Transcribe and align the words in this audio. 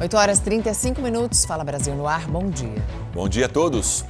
8 0.00 0.16
horas 0.16 0.40
35 0.40 1.00
minutos. 1.00 1.44
Fala 1.44 1.62
Brasil 1.62 1.94
no 1.94 2.06
ar. 2.06 2.26
Bom 2.26 2.50
dia. 2.50 2.82
Bom 3.12 3.28
dia 3.28 3.46
a 3.46 3.48
todos. 3.48 4.04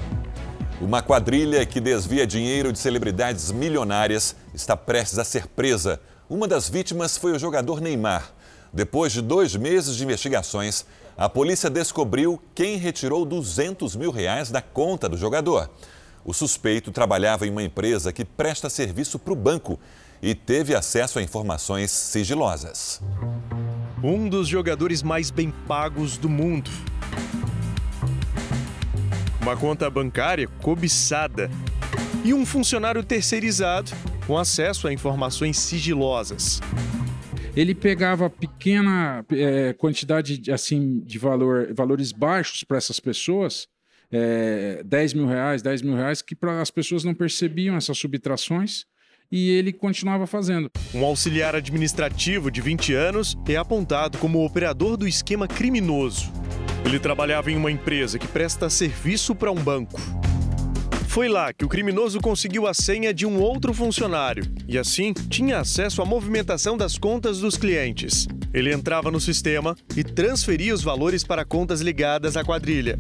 Uma 0.80 1.03
quadrilha 1.03 1.64
que 1.67 1.79
desvia 1.79 2.26
dinheiro 2.26 2.72
de 2.72 2.79
celebridades 2.79 3.53
milionárias 3.53 4.34
está 4.55 4.76
prestes 4.76 5.18
a 5.18 5.25
ser 5.25 5.47
presa. 5.47 6.00
Uma 6.28 6.49
das 6.49 6.70
vítimas 6.70 7.18
foi 7.18 7.33
o 7.33 7.39
jogador 7.39 7.83
Neymar. 7.83 8.32
Depois 8.73 9.12
de 9.12 9.20
dois 9.20 9.55
meses 9.55 9.95
de 9.95 10.05
investigações, 10.05 10.86
a 11.16 11.29
polícia 11.29 11.69
descobriu 11.69 12.43
quem 12.55 12.77
retirou 12.77 13.25
200 13.25 13.95
mil 13.95 14.11
reais 14.11 14.51
da 14.51 14.62
conta 14.62 15.07
do 15.09 15.19
jogador. 15.19 15.71
O 16.25 16.32
suspeito 16.32 16.91
trabalhava 16.91 17.46
em 17.46 17.51
uma 17.51 17.62
empresa 17.62 18.12
que 18.12 18.25
presta 18.25 18.71
serviço 18.71 19.19
para 19.19 19.35
o 19.35 19.37
banco 19.37 19.79
e 20.23 20.35
teve 20.35 20.75
acesso 20.75 21.19
a 21.19 21.23
informações 21.23 21.91
sigilosas. 21.91 23.01
Um 24.07 24.29
dos 24.29 24.46
jogadores 24.46 25.02
mais 25.02 25.30
bem 25.30 25.50
pagos 25.66 26.18
do 26.18 26.29
mundo. 26.29 26.70
Uma 29.41 29.56
conta 29.56 29.88
bancária 29.88 30.46
cobiçada. 30.46 31.51
E 32.23 32.34
um 32.34 32.45
funcionário 32.45 33.02
terceirizado 33.02 33.93
com 34.27 34.37
acesso 34.37 34.87
a 34.87 34.93
informações 34.93 35.59
sigilosas. 35.59 36.60
Ele 37.56 37.74
pegava 37.74 38.29
pequena 38.29 39.24
é, 39.30 39.73
quantidade 39.73 40.52
assim 40.52 41.01
de 41.01 41.18
valor, 41.18 41.73
valores 41.73 42.12
baixos 42.12 42.62
para 42.62 42.77
essas 42.77 43.01
pessoas 43.01 43.66
é, 44.12 44.82
10 44.84 45.15
mil 45.15 45.27
reais, 45.27 45.62
10 45.62 45.80
mil 45.80 45.96
reais, 45.96 46.21
que 46.21 46.37
as 46.60 46.71
pessoas 46.71 47.05
não 47.05 47.15
percebiam 47.15 47.74
essas 47.74 47.96
subtrações 47.96 48.84
e 49.34 49.51
ele 49.51 49.73
continuava 49.73 50.29
fazendo. 50.29 50.70
Um 50.95 51.05
auxiliar 51.05 51.56
administrativo 51.56 52.52
de 52.52 52.61
20 52.61 52.95
anos 52.95 53.37
é 53.48 53.57
apontado 53.57 54.16
como 54.19 54.45
operador 54.45 54.97
do 54.97 55.09
esquema 55.09 55.48
criminoso. 55.48 56.33
Ele 56.84 57.01
trabalhava 57.01 57.51
em 57.51 57.57
uma 57.57 57.69
empresa 57.69 58.16
que 58.16 58.29
presta 58.29 58.70
serviço 58.70 59.35
para 59.35 59.51
um 59.51 59.57
banco. 59.57 60.01
Foi 61.09 61.29
lá 61.29 61.52
que 61.52 61.65
o 61.65 61.68
criminoso 61.68 62.21
conseguiu 62.21 62.68
a 62.68 62.74
senha 62.74 63.12
de 63.12 63.27
um 63.27 63.40
outro 63.40 63.74
funcionário 63.74 64.44
e, 64.68 64.78
assim, 64.78 65.12
tinha 65.12 65.58
acesso 65.58 66.00
à 66.00 66.05
movimentação 66.05 66.77
das 66.77 66.96
contas 66.96 67.40
dos 67.40 67.56
clientes. 67.56 68.28
Ele 68.52 68.72
entrava 68.72 69.10
no 69.10 69.20
sistema 69.20 69.77
e 69.96 70.05
transferia 70.05 70.72
os 70.72 70.84
valores 70.84 71.24
para 71.24 71.44
contas 71.44 71.80
ligadas 71.80 72.36
à 72.36 72.44
quadrilha. 72.44 72.96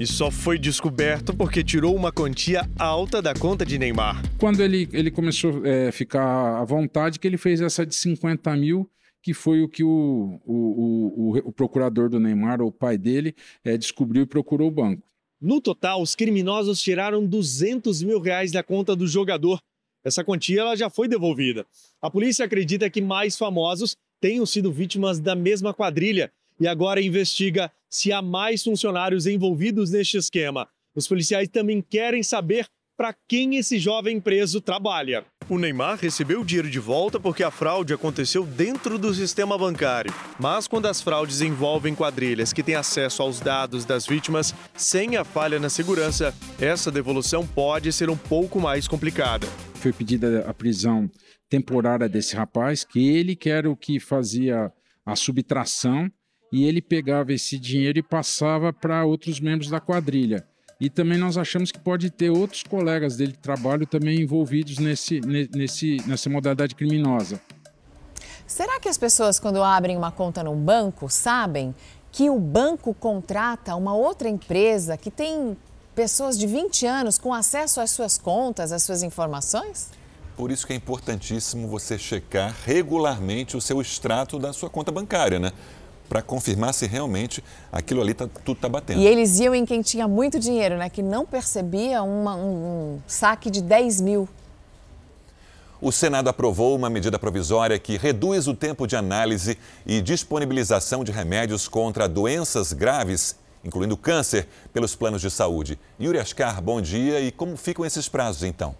E 0.00 0.06
só 0.06 0.30
foi 0.30 0.60
descoberto 0.60 1.36
porque 1.36 1.64
tirou 1.64 1.92
uma 1.92 2.12
quantia 2.12 2.70
alta 2.78 3.20
da 3.20 3.34
conta 3.34 3.66
de 3.66 3.76
Neymar. 3.80 4.22
Quando 4.38 4.62
ele, 4.62 4.88
ele 4.92 5.10
começou 5.10 5.64
a 5.64 5.68
é, 5.68 5.90
ficar 5.90 6.60
à 6.60 6.64
vontade, 6.64 7.18
que 7.18 7.26
ele 7.26 7.36
fez 7.36 7.60
essa 7.60 7.84
de 7.84 7.96
50 7.96 8.54
mil, 8.54 8.88
que 9.20 9.34
foi 9.34 9.60
o 9.60 9.68
que 9.68 9.82
o, 9.82 10.40
o, 10.46 11.34
o, 11.34 11.38
o 11.48 11.52
procurador 11.52 12.08
do 12.08 12.20
Neymar, 12.20 12.62
ou 12.62 12.68
o 12.68 12.72
pai 12.72 12.96
dele, 12.96 13.34
é, 13.64 13.76
descobriu 13.76 14.22
e 14.22 14.26
procurou 14.26 14.68
o 14.68 14.70
banco. 14.70 15.02
No 15.40 15.60
total, 15.60 16.00
os 16.00 16.14
criminosos 16.14 16.80
tiraram 16.80 17.26
200 17.26 18.00
mil 18.04 18.20
reais 18.20 18.52
da 18.52 18.62
conta 18.62 18.94
do 18.94 19.06
jogador. 19.06 19.58
Essa 20.04 20.22
quantia 20.22 20.60
ela 20.60 20.76
já 20.76 20.88
foi 20.88 21.08
devolvida. 21.08 21.66
A 22.00 22.08
polícia 22.08 22.44
acredita 22.44 22.88
que 22.88 23.02
mais 23.02 23.36
famosos 23.36 23.96
tenham 24.20 24.46
sido 24.46 24.70
vítimas 24.70 25.18
da 25.18 25.34
mesma 25.34 25.74
quadrilha 25.74 26.30
e 26.60 26.66
agora 26.66 27.00
investiga 27.00 27.70
se 27.88 28.12
há 28.12 28.20
mais 28.20 28.62
funcionários 28.62 29.26
envolvidos 29.26 29.90
neste 29.90 30.16
esquema. 30.16 30.68
Os 30.94 31.06
policiais 31.06 31.48
também 31.48 31.80
querem 31.80 32.22
saber 32.22 32.66
para 32.96 33.14
quem 33.28 33.54
esse 33.56 33.78
jovem 33.78 34.20
preso 34.20 34.60
trabalha. 34.60 35.24
O 35.48 35.56
Neymar 35.56 35.96
recebeu 35.98 36.40
o 36.40 36.44
dinheiro 36.44 36.68
de 36.68 36.80
volta 36.80 37.20
porque 37.20 37.44
a 37.44 37.50
fraude 37.50 37.94
aconteceu 37.94 38.44
dentro 38.44 38.98
do 38.98 39.14
sistema 39.14 39.56
bancário. 39.56 40.12
Mas 40.38 40.66
quando 40.66 40.86
as 40.86 41.00
fraudes 41.00 41.40
envolvem 41.40 41.94
quadrilhas 41.94 42.52
que 42.52 42.62
têm 42.62 42.74
acesso 42.74 43.22
aos 43.22 43.38
dados 43.38 43.84
das 43.84 44.04
vítimas 44.04 44.52
sem 44.74 45.16
a 45.16 45.24
falha 45.24 45.60
na 45.60 45.70
segurança, 45.70 46.34
essa 46.60 46.90
devolução 46.90 47.46
pode 47.46 47.92
ser 47.92 48.10
um 48.10 48.16
pouco 48.16 48.60
mais 48.60 48.88
complicada. 48.88 49.46
Foi 49.74 49.92
pedida 49.92 50.44
a 50.46 50.52
prisão 50.52 51.08
temporária 51.48 52.08
desse 52.08 52.34
rapaz, 52.34 52.84
que 52.84 53.08
ele 53.08 53.36
que 53.36 53.48
era 53.48 53.70
o 53.70 53.76
que 53.76 54.00
fazia 54.00 54.72
a 55.06 55.16
subtração 55.16 56.10
e 56.52 56.64
ele 56.64 56.80
pegava 56.80 57.32
esse 57.32 57.58
dinheiro 57.58 57.98
e 57.98 58.02
passava 58.02 58.72
para 58.72 59.04
outros 59.04 59.40
membros 59.40 59.70
da 59.70 59.80
quadrilha. 59.80 60.46
E 60.80 60.88
também 60.88 61.18
nós 61.18 61.36
achamos 61.36 61.72
que 61.72 61.78
pode 61.78 62.08
ter 62.10 62.30
outros 62.30 62.62
colegas 62.62 63.16
dele 63.16 63.32
de 63.32 63.38
trabalho 63.38 63.84
também 63.86 64.20
envolvidos 64.20 64.78
nesse, 64.78 65.20
nesse, 65.20 65.96
nessa 66.06 66.30
modalidade 66.30 66.74
criminosa. 66.74 67.40
Será 68.46 68.78
que 68.78 68.88
as 68.88 68.96
pessoas, 68.96 69.40
quando 69.40 69.62
abrem 69.62 69.96
uma 69.96 70.12
conta 70.12 70.42
num 70.42 70.56
banco, 70.56 71.08
sabem 71.08 71.74
que 72.10 72.30
o 72.30 72.38
banco 72.38 72.94
contrata 72.94 73.74
uma 73.74 73.94
outra 73.94 74.28
empresa 74.28 74.96
que 74.96 75.10
tem 75.10 75.56
pessoas 75.94 76.38
de 76.38 76.46
20 76.46 76.86
anos 76.86 77.18
com 77.18 77.34
acesso 77.34 77.80
às 77.80 77.90
suas 77.90 78.16
contas, 78.16 78.70
às 78.70 78.84
suas 78.84 79.02
informações? 79.02 79.90
Por 80.36 80.52
isso 80.52 80.64
que 80.64 80.72
é 80.72 80.76
importantíssimo 80.76 81.66
você 81.66 81.98
checar 81.98 82.54
regularmente 82.64 83.56
o 83.56 83.60
seu 83.60 83.80
extrato 83.80 84.38
da 84.38 84.52
sua 84.52 84.70
conta 84.70 84.92
bancária, 84.92 85.40
né? 85.40 85.52
Para 86.08 86.22
confirmar 86.22 86.72
se 86.72 86.86
realmente 86.86 87.42
aquilo 87.70 88.00
ali 88.00 88.14
tá, 88.14 88.28
tudo 88.44 88.56
está 88.56 88.68
batendo. 88.68 89.00
E 89.00 89.06
eles 89.06 89.38
iam 89.38 89.54
em 89.54 89.66
quem 89.66 89.82
tinha 89.82 90.08
muito 90.08 90.38
dinheiro, 90.38 90.76
né? 90.76 90.88
Que 90.88 91.02
não 91.02 91.26
percebia 91.26 92.02
uma, 92.02 92.34
um, 92.34 92.94
um 92.94 92.98
saque 93.06 93.50
de 93.50 93.60
10 93.60 94.00
mil. 94.00 94.28
O 95.80 95.92
Senado 95.92 96.28
aprovou 96.28 96.74
uma 96.74 96.90
medida 96.90 97.18
provisória 97.18 97.78
que 97.78 97.96
reduz 97.96 98.48
o 98.48 98.54
tempo 98.54 98.86
de 98.86 98.96
análise 98.96 99.56
e 99.86 100.00
disponibilização 100.00 101.04
de 101.04 101.12
remédios 101.12 101.68
contra 101.68 102.08
doenças 102.08 102.72
graves, 102.72 103.36
incluindo 103.64 103.96
câncer, 103.96 104.48
pelos 104.72 104.96
planos 104.96 105.20
de 105.22 105.30
saúde. 105.30 105.78
Yuri 106.00 106.18
Ascar, 106.18 106.60
bom 106.60 106.80
dia. 106.80 107.20
E 107.20 107.30
como 107.30 107.56
ficam 107.56 107.84
esses 107.84 108.08
prazos 108.08 108.42
então? 108.42 108.74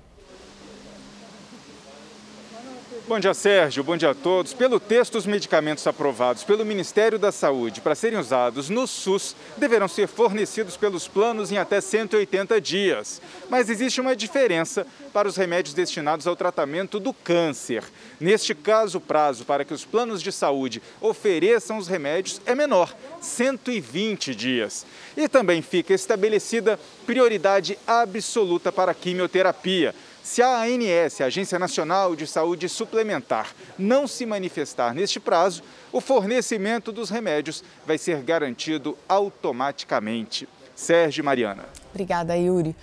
Bom 3.09 3.19
dia, 3.19 3.33
Sérgio. 3.33 3.83
Bom 3.83 3.97
dia 3.97 4.11
a 4.11 4.15
todos. 4.15 4.53
Pelo 4.53 4.79
texto, 4.79 5.15
os 5.15 5.25
medicamentos 5.25 5.87
aprovados 5.87 6.45
pelo 6.45 6.63
Ministério 6.63 7.19
da 7.19 7.33
Saúde 7.33 7.81
para 7.81 7.95
serem 7.95 8.19
usados 8.19 8.69
no 8.69 8.87
SUS 8.87 9.35
deverão 9.57 9.89
ser 9.89 10.07
fornecidos 10.07 10.77
pelos 10.77 11.09
planos 11.09 11.51
em 11.51 11.57
até 11.57 11.81
180 11.81 12.61
dias. 12.61 13.23
Mas 13.49 13.71
existe 13.71 13.99
uma 13.99 14.15
diferença 14.15 14.87
para 15.11 15.27
os 15.27 15.39
remédios 15.39 15.75
destinados 15.75 16.27
ao 16.27 16.37
tratamento 16.37 17.01
do 17.01 17.15
câncer. 17.15 17.83
Neste 18.21 18.55
caso, 18.55 18.99
o 18.99 19.01
prazo 19.01 19.47
para 19.47 19.65
que 19.65 19.73
os 19.73 19.87
planos 19.87 20.21
de 20.23 20.31
saúde 20.31 20.83
ofereçam 21.01 21.79
os 21.79 21.89
remédios 21.89 22.43
é 22.45 22.55
menor, 22.55 22.95
120 23.23 24.35
dias. 24.35 24.85
E 25.17 25.27
também 25.29 25.63
fica 25.63 25.95
estabelecida 25.95 26.79
prioridade 27.07 27.79
absoluta 27.87 28.71
para 28.71 28.93
a 28.93 28.95
quimioterapia 28.95 29.95
se 30.29 30.43
a 30.43 30.61
ANS, 30.61 31.23
a 31.23 31.25
Agência 31.25 31.59
Nacional 31.59 32.15
de 32.15 32.27
Saúde 32.27 32.69
Suplementar, 32.69 33.55
não 33.79 34.07
se 34.07 34.27
manifestar 34.27 34.95
neste 34.95 35.19
prazo, 35.19 35.63
o 35.91 36.03
fornecimento 36.03 36.93
dos 36.93 37.09
remédios 37.09 37.65
vai 37.87 37.97
ser 37.97 38.21
garantido 38.23 38.97
automaticamente. 39.09 40.47
Sérgio 40.77 41.25
Mariana. 41.25 41.65
Obrigada, 41.91 42.37
Yuri. 42.37 42.77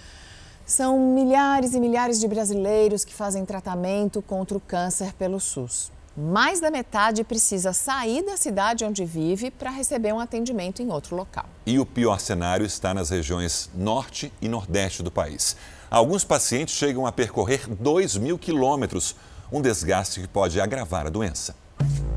São 0.66 1.00
milhares 1.00 1.76
e 1.76 1.80
milhares 1.80 2.20
de 2.20 2.28
brasileiros 2.28 3.06
que 3.06 3.14
fazem 3.14 3.46
tratamento 3.46 4.24
contra 4.24 4.58
o 4.58 4.60
câncer 4.60 5.14
pelo 5.14 5.40
SUS. 5.40 5.92
Mais 6.18 6.62
da 6.62 6.72
metade 6.72 7.26
precisa 7.26 7.74
sair 7.74 8.24
da 8.24 8.38
cidade 8.38 8.86
onde 8.86 9.04
vive 9.04 9.52
para 9.52 9.70
receber 9.70 10.14
um 10.14 10.20
atendimento 10.20 10.82
em 10.82 10.90
outro 10.90 11.14
local. 11.14 11.46
E 11.66 11.78
o 11.78 11.86
pior 11.86 12.22
cenário 12.22 12.66
está 12.66 12.94
nas 12.94 13.10
regiões 13.10 13.70
norte 13.76 14.32
e 14.42 14.48
nordeste 14.48 15.04
do 15.04 15.12
país. 15.12 15.58
Alguns 15.92 16.24
pacientes 16.24 16.74
chegam 16.74 17.06
a 17.06 17.12
percorrer 17.12 17.68
2 17.68 18.16
mil 18.18 18.38
quilômetros, 18.38 19.14
um 19.52 19.62
desgaste 19.62 20.22
que 20.22 20.28
pode 20.28 20.60
agravar 20.62 21.06
a 21.06 21.10
doença. 21.10 21.54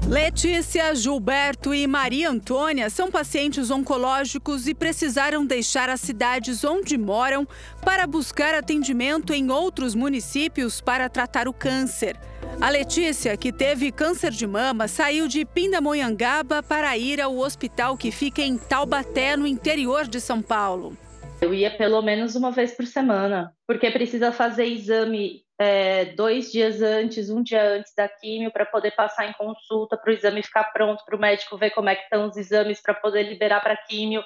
Letícia, 0.06 0.94
Gilberto 0.94 1.74
e 1.74 1.86
Maria 1.86 2.30
Antônia 2.30 2.88
são 2.88 3.10
pacientes 3.10 3.68
oncológicos 3.70 4.66
e 4.68 4.74
precisaram 4.74 5.44
deixar 5.44 5.90
as 5.90 6.00
cidades 6.00 6.64
onde 6.64 6.96
moram 6.96 7.46
para 7.84 8.06
buscar 8.06 8.54
atendimento 8.54 9.34
em 9.34 9.50
outros 9.50 9.94
municípios 9.94 10.80
para 10.80 11.08
tratar 11.08 11.48
o 11.48 11.52
câncer. 11.52 12.16
A 12.60 12.70
Letícia, 12.70 13.36
que 13.36 13.52
teve 13.52 13.92
câncer 13.92 14.32
de 14.32 14.44
mama, 14.44 14.88
saiu 14.88 15.28
de 15.28 15.44
Pindamonhangaba 15.44 16.60
para 16.60 16.98
ir 16.98 17.20
ao 17.20 17.38
hospital 17.38 17.96
que 17.96 18.10
fica 18.10 18.42
em 18.42 18.58
Taubaté, 18.58 19.36
no 19.36 19.46
interior 19.46 20.08
de 20.08 20.20
São 20.20 20.42
Paulo. 20.42 20.96
Eu 21.40 21.54
ia 21.54 21.70
pelo 21.70 22.02
menos 22.02 22.34
uma 22.34 22.50
vez 22.50 22.72
por 22.72 22.84
semana, 22.84 23.52
porque 23.64 23.88
precisa 23.92 24.32
fazer 24.32 24.64
exame 24.64 25.44
é, 25.56 26.06
dois 26.16 26.50
dias 26.50 26.82
antes, 26.82 27.30
um 27.30 27.44
dia 27.44 27.62
antes 27.62 27.94
da 27.96 28.08
químio, 28.08 28.50
para 28.50 28.66
poder 28.66 28.90
passar 28.90 29.28
em 29.28 29.32
consulta, 29.34 29.96
para 29.96 30.10
o 30.10 30.14
exame 30.14 30.42
ficar 30.42 30.64
pronto, 30.72 31.04
para 31.04 31.14
o 31.14 31.20
médico 31.20 31.56
ver 31.56 31.70
como 31.70 31.88
é 31.88 31.94
que 31.94 32.02
estão 32.02 32.26
os 32.26 32.36
exames, 32.36 32.82
para 32.82 32.94
poder 32.94 33.22
liberar 33.22 33.60
para 33.60 33.76
químio. 33.76 34.24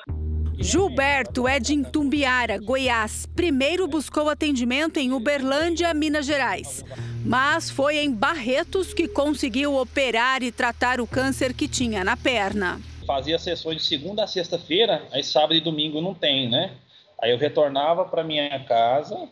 Gilberto 0.58 1.48
é 1.48 1.58
de 1.58 1.74
Intumbiara, 1.74 2.58
Goiás. 2.58 3.26
Primeiro 3.26 3.86
buscou 3.86 4.28
atendimento 4.28 4.98
em 4.98 5.12
Uberlândia, 5.12 5.92
Minas 5.92 6.26
Gerais. 6.26 6.84
Mas 7.24 7.70
foi 7.70 7.98
em 7.98 8.12
Barretos 8.12 8.92
que 8.94 9.08
conseguiu 9.08 9.76
operar 9.76 10.42
e 10.42 10.52
tratar 10.52 11.00
o 11.00 11.06
câncer 11.06 11.52
que 11.54 11.68
tinha 11.68 12.04
na 12.04 12.16
perna 12.16 12.80
fazia 13.12 13.38
sessões 13.38 13.78
de 13.78 13.82
segunda 13.82 14.24
a 14.24 14.26
sexta-feira, 14.26 15.06
aí 15.10 15.22
sábado 15.22 15.54
e 15.54 15.60
domingo 15.60 16.00
não 16.00 16.14
tem, 16.14 16.48
né? 16.48 16.72
Aí 17.20 17.30
eu 17.30 17.38
retornava 17.38 18.04
para 18.04 18.24
minha 18.24 18.58
casa 18.64 19.28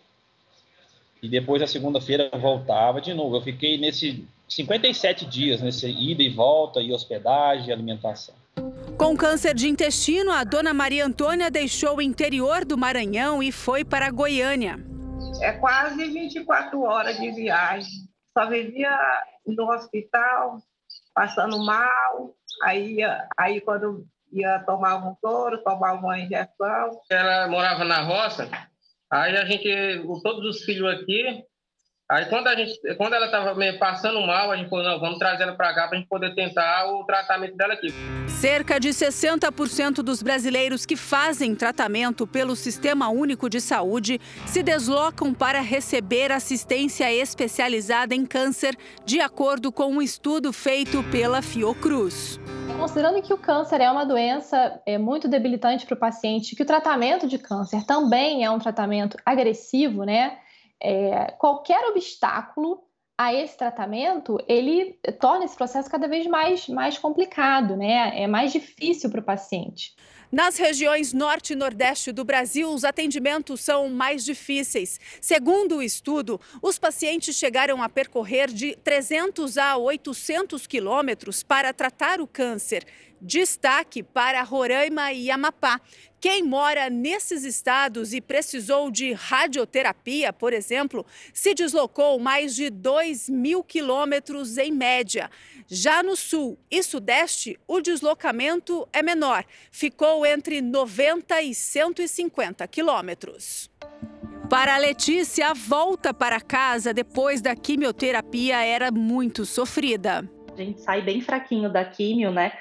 e 1.23 1.29
depois 1.29 1.61
da 1.61 1.67
segunda-feira 1.67 2.31
voltava 2.39 3.01
de 3.01 3.13
novo. 3.15 3.37
Eu 3.37 3.41
fiquei 3.41 3.79
nesse 3.79 4.25
57 4.49 5.25
dias, 5.25 5.61
nesse 5.61 5.89
ida 5.89 6.23
e 6.23 6.29
volta, 6.29 6.81
e 6.81 6.93
hospedagem, 6.93 7.73
alimentação. 7.73 8.35
Com 9.01 9.17
câncer 9.17 9.55
de 9.55 9.67
intestino, 9.67 10.31
a 10.31 10.45
dona 10.45 10.75
Maria 10.75 11.07
Antônia 11.07 11.51
deixou 11.51 11.97
o 11.97 12.03
interior 12.03 12.67
do 12.67 12.77
Maranhão 12.77 13.43
e 13.43 13.51
foi 13.51 13.83
para 13.83 14.11
Goiânia. 14.11 14.77
É 15.41 15.53
quase 15.53 16.07
24 16.07 16.83
horas 16.83 17.17
de 17.19 17.31
viagem. 17.31 17.91
Só 18.37 18.47
vivia 18.47 18.95
no 19.47 19.73
hospital, 19.73 20.59
passando 21.15 21.65
mal. 21.65 22.35
Aí, 22.63 22.99
aí 23.39 23.63
quando 23.63 24.05
ia 24.31 24.59
tomar 24.67 24.97
um 24.97 25.17
soro, 25.19 25.65
tomar 25.65 25.95
uma 25.95 26.19
injeção. 26.19 27.01
Ela 27.11 27.49
morava 27.49 27.87
na 27.87 28.03
roça, 28.03 28.51
aí 29.11 29.35
a 29.35 29.47
gente, 29.47 30.05
todos 30.23 30.45
os 30.45 30.63
filhos 30.63 30.93
aqui, 30.93 31.43
aí 32.11 32.27
quando, 32.27 32.49
a 32.49 32.57
gente, 32.57 32.79
quando 32.97 33.15
ela 33.15 33.27
estava 33.27 33.55
passando 33.79 34.21
mal, 34.27 34.51
a 34.51 34.57
gente 34.57 34.69
falou, 34.69 34.85
não, 34.85 34.99
vamos 34.99 35.19
trazer 35.19 35.45
ela 35.45 35.55
para 35.55 35.73
cá 35.73 35.87
para 35.87 35.97
a 35.97 36.01
gente 36.01 36.09
poder 36.09 36.35
tentar 36.35 36.87
o 36.87 37.05
tratamento 37.05 37.57
dela 37.57 37.75
aqui. 37.75 37.95
Cerca 38.27 38.81
de 38.81 38.89
60% 38.89 40.03
dos 40.03 40.23
brasileiros 40.23 40.85
que 40.85 40.97
fazem 40.97 41.55
tratamento 41.55 42.27
pelo 42.27 42.57
Sistema 42.57 43.09
Único 43.09 43.49
de 43.49 43.61
Saúde 43.61 44.21
se 44.45 44.63
deslocam 44.63 45.33
para 45.33 45.61
receber 45.61 46.33
assistência 46.33 47.13
especializada 47.13 48.15
em 48.15 48.27
câncer, 48.27 48.77
de 49.05 49.21
acordo 49.21 49.71
com 49.71 49.87
um 49.87 50.03
estudo 50.03 50.53
feito 50.53 51.05
pela 51.05 51.41
Fiocruz. 51.41 52.41
Considerando 52.77 53.23
que 53.23 53.33
o 53.33 53.39
câncer 53.39 53.81
é 53.81 53.91
uma 53.91 54.05
doença 54.05 54.81
é, 54.85 54.99
muito 54.99 55.29
debilitante 55.29 55.87
para 55.87 55.95
o 55.95 55.99
paciente, 55.99 56.57
que 56.57 56.63
o 56.63 56.67
tratamento 56.67 57.29
de 57.29 57.39
câncer 57.39 57.85
também 57.85 58.45
é 58.45 58.51
um 58.51 58.59
tratamento 58.59 59.17
agressivo, 59.25 60.05
né? 60.05 60.39
É, 60.83 61.33
qualquer 61.33 61.85
obstáculo 61.87 62.83
a 63.19 63.35
esse 63.35 63.57
tratamento, 63.57 64.39
ele 64.49 64.99
torna 65.21 65.45
esse 65.45 65.55
processo 65.55 65.91
cada 65.91 66.09
vez 66.09 66.27
mais, 66.27 66.67
mais 66.69 66.97
complicado, 66.97 67.77
né? 67.77 68.19
É 68.19 68.27
mais 68.27 68.51
difícil 68.51 69.11
para 69.11 69.21
o 69.21 69.23
paciente. 69.23 69.95
Nas 70.33 70.57
regiões 70.57 71.13
norte 71.13 71.53
e 71.53 71.57
nordeste 71.57 72.13
do 72.13 72.25
Brasil, 72.25 72.73
os 72.73 72.85
atendimentos 72.85 73.61
são 73.61 73.89
mais 73.89 74.25
difíceis. 74.25 75.01
Segundo 75.21 75.79
o 75.79 75.83
estudo, 75.83 76.41
os 76.63 76.79
pacientes 76.79 77.35
chegaram 77.35 77.83
a 77.83 77.89
percorrer 77.89 78.47
de 78.47 78.77
300 78.77 79.59
a 79.59 79.77
800 79.77 80.69
quilômetros 80.69 81.43
para 81.43 81.75
tratar 81.75 82.21
o 82.21 82.29
câncer. 82.29 82.87
Destaque 83.21 84.03
para 84.03 84.43
Roraima 84.43 85.13
e 85.13 85.31
Amapá. 85.31 85.81
Quem 86.21 86.43
mora 86.43 86.91
nesses 86.91 87.45
estados 87.45 88.13
e 88.13 88.21
precisou 88.21 88.91
de 88.91 89.13
radioterapia, 89.13 90.33
por 90.33 90.53
exemplo, 90.53 91.05
se 91.33 91.55
deslocou 91.55 92.19
mais 92.19 92.55
de 92.55 92.71
2 92.71 93.29
mil 93.29 93.65
quilômetros 93.65 94.59
em 94.59 94.71
média. 94.71 95.31
Já 95.67 96.03
no 96.03 96.17
sul 96.17 96.59
e 96.71 96.83
sudeste, 96.83 97.59
o 97.67 97.81
deslocamento 97.81 98.89
é 98.93 99.03
menor, 99.03 99.45
ficou 99.71 100.27
entre 100.27 100.61
90 100.61 101.43
e 101.43 101.55
150 101.55 102.67
quilômetros. 102.69 103.71
Para 104.51 104.75
a 104.75 104.79
Letícia, 104.79 105.51
a 105.51 105.55
volta 105.55 106.13
para 106.13 106.41
casa 106.41 106.93
depois 106.93 107.41
da 107.41 107.55
quimioterapia 107.55 108.65
era 108.65 108.91
muito 108.91 109.47
sofrida. 109.47 110.29
A 110.53 110.57
gente 110.57 110.81
sai 110.81 111.01
bem 111.01 111.21
fraquinho 111.21 111.73
da 111.73 111.85
quimio, 111.85 112.33
né? 112.33 112.53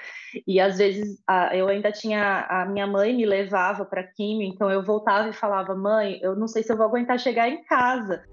E 0.48 0.60
às 0.60 0.78
vezes 0.78 1.18
a, 1.28 1.56
eu 1.56 1.68
ainda 1.68 1.92
tinha 1.92 2.46
a 2.50 2.66
minha 2.66 2.88
mãe 2.88 3.16
me 3.16 3.26
levava 3.26 3.86
para 3.86 4.04
quimio, 4.04 4.48
então 4.48 4.70
eu 4.70 4.84
voltava 4.84 5.30
e 5.30 5.34
falava: 5.34 5.76
"Mãe, 5.76 6.20
eu 6.22 6.36
não 6.36 6.48
sei 6.48 6.64
se 6.64 6.72
eu 6.72 6.78
vou 6.78 6.86
aguentar 6.86 7.20
chegar 7.20 7.50
em 7.50 7.64
casa". 7.64 8.24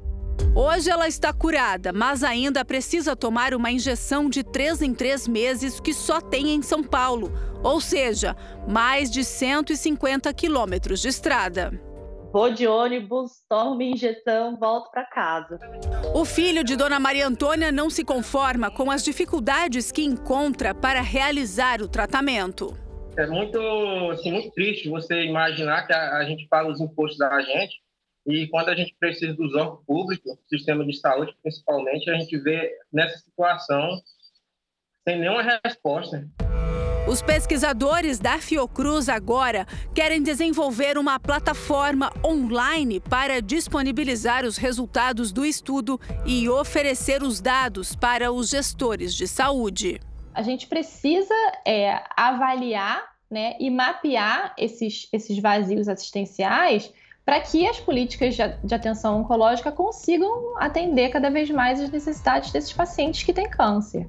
Hoje 0.55 0.91
ela 0.91 1.07
está 1.07 1.33
curada, 1.35 1.93
mas 1.93 2.25
ainda 2.25 2.65
precisa 2.65 3.15
tomar 3.15 3.53
uma 3.55 3.71
injeção 3.71 4.29
de 4.29 4.43
três 4.43 4.81
em 4.81 4.95
três 4.95 5.29
meses 5.29 5.81
que 5.81 5.93
só 5.93 6.19
tem 6.19 6.55
em 6.55 6.63
São 6.63 6.83
Paulo, 6.83 7.31
ou 7.63 7.79
seja, 7.79 8.35
mais 8.67 9.11
de 9.11 9.23
150 9.23 10.33
quilômetros 10.33 11.01
de 11.01 11.09
estrada. 11.09 11.86
Vou 12.33 12.51
de 12.53 12.67
ônibus, 12.67 13.43
tomo 13.49 13.77
minha 13.77 13.93
injeção, 13.93 14.57
volto 14.57 14.91
para 14.91 15.05
casa. 15.05 15.59
O 16.15 16.25
filho 16.25 16.63
de 16.63 16.77
Dona 16.77 17.01
Maria 17.01 17.27
Antônia 17.27 17.73
não 17.73 17.89
se 17.89 18.05
conforma 18.05 18.71
com 18.71 18.91
as 18.91 19.03
dificuldades 19.03 19.91
que 19.91 20.03
encontra 20.03 20.75
para 20.75 21.01
realizar 21.01 21.81
o 21.81 21.89
tratamento. 21.89 22.77
É 23.17 23.27
muito, 23.27 23.59
assim, 24.11 24.33
muito 24.33 24.51
triste 24.51 24.89
você 24.91 25.25
imaginar 25.25 25.87
que 25.87 25.93
a, 25.93 26.19
a 26.19 26.25
gente 26.25 26.47
paga 26.49 26.71
os 26.71 26.81
impostos 26.81 27.19
da 27.19 27.41
gente 27.41 27.81
e 28.27 28.47
quando 28.49 28.69
a 28.69 28.75
gente 28.75 28.95
precisa 28.99 29.33
dos 29.33 29.55
órgãos 29.55 29.85
públicos, 29.87 30.37
sistema 30.49 30.85
de 30.85 30.99
saúde 30.99 31.35
principalmente, 31.43 32.11
a 32.11 32.19
gente 32.19 32.37
vê 32.39 32.77
nessa 32.93 33.19
situação 33.19 34.03
sem 35.09 35.19
nenhuma 35.21 35.61
resposta. 35.65 36.29
Os 37.07 37.23
pesquisadores 37.23 38.19
da 38.19 38.39
Fiocruz 38.39 39.09
agora 39.09 39.65
querem 39.95 40.21
desenvolver 40.21 40.99
uma 40.99 41.21
plataforma 41.21 42.13
online 42.25 42.99
para 42.99 43.41
disponibilizar 43.41 44.45
os 44.45 44.57
resultados 44.57 45.31
do 45.31 45.45
estudo 45.45 46.01
e 46.27 46.49
oferecer 46.49 47.23
os 47.23 47.41
dados 47.41 47.95
para 47.95 48.33
os 48.33 48.49
gestores 48.51 49.15
de 49.15 49.29
saúde. 49.29 50.01
A 50.35 50.43
gente 50.43 50.67
precisa 50.67 51.35
é, 51.65 52.03
avaliar 52.17 53.05
né, 53.31 53.55
e 53.61 53.71
mapear 53.71 54.53
esses, 54.59 55.09
esses 55.13 55.39
vazios 55.39 55.89
assistenciais 55.89 56.93
para 57.25 57.41
que 57.41 57.69
as 57.69 57.79
políticas 57.79 58.35
de 58.35 58.75
atenção 58.75 59.21
oncológica 59.21 59.71
consigam 59.71 60.57
atender 60.59 61.11
cada 61.11 61.31
vez 61.31 61.49
mais 61.51 61.81
as 61.81 61.91
necessidades 61.91 62.51
desses 62.51 62.73
pacientes 62.73 63.23
que 63.23 63.33
têm 63.33 63.49
câncer. 63.49 64.09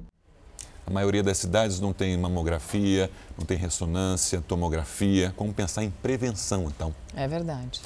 A 0.88 0.90
maioria 0.90 1.22
das 1.22 1.36
cidades 1.36 1.78
não 1.80 1.92
tem 1.92 2.16
mamografia, 2.16 3.10
não 3.36 3.44
tem 3.44 3.58
ressonância, 3.58 4.42
tomografia. 4.48 5.34
Como 5.36 5.52
pensar 5.52 5.84
em 5.84 5.90
prevenção, 5.90 6.64
então? 6.64 6.94
É 7.14 7.28
verdade. 7.28 7.82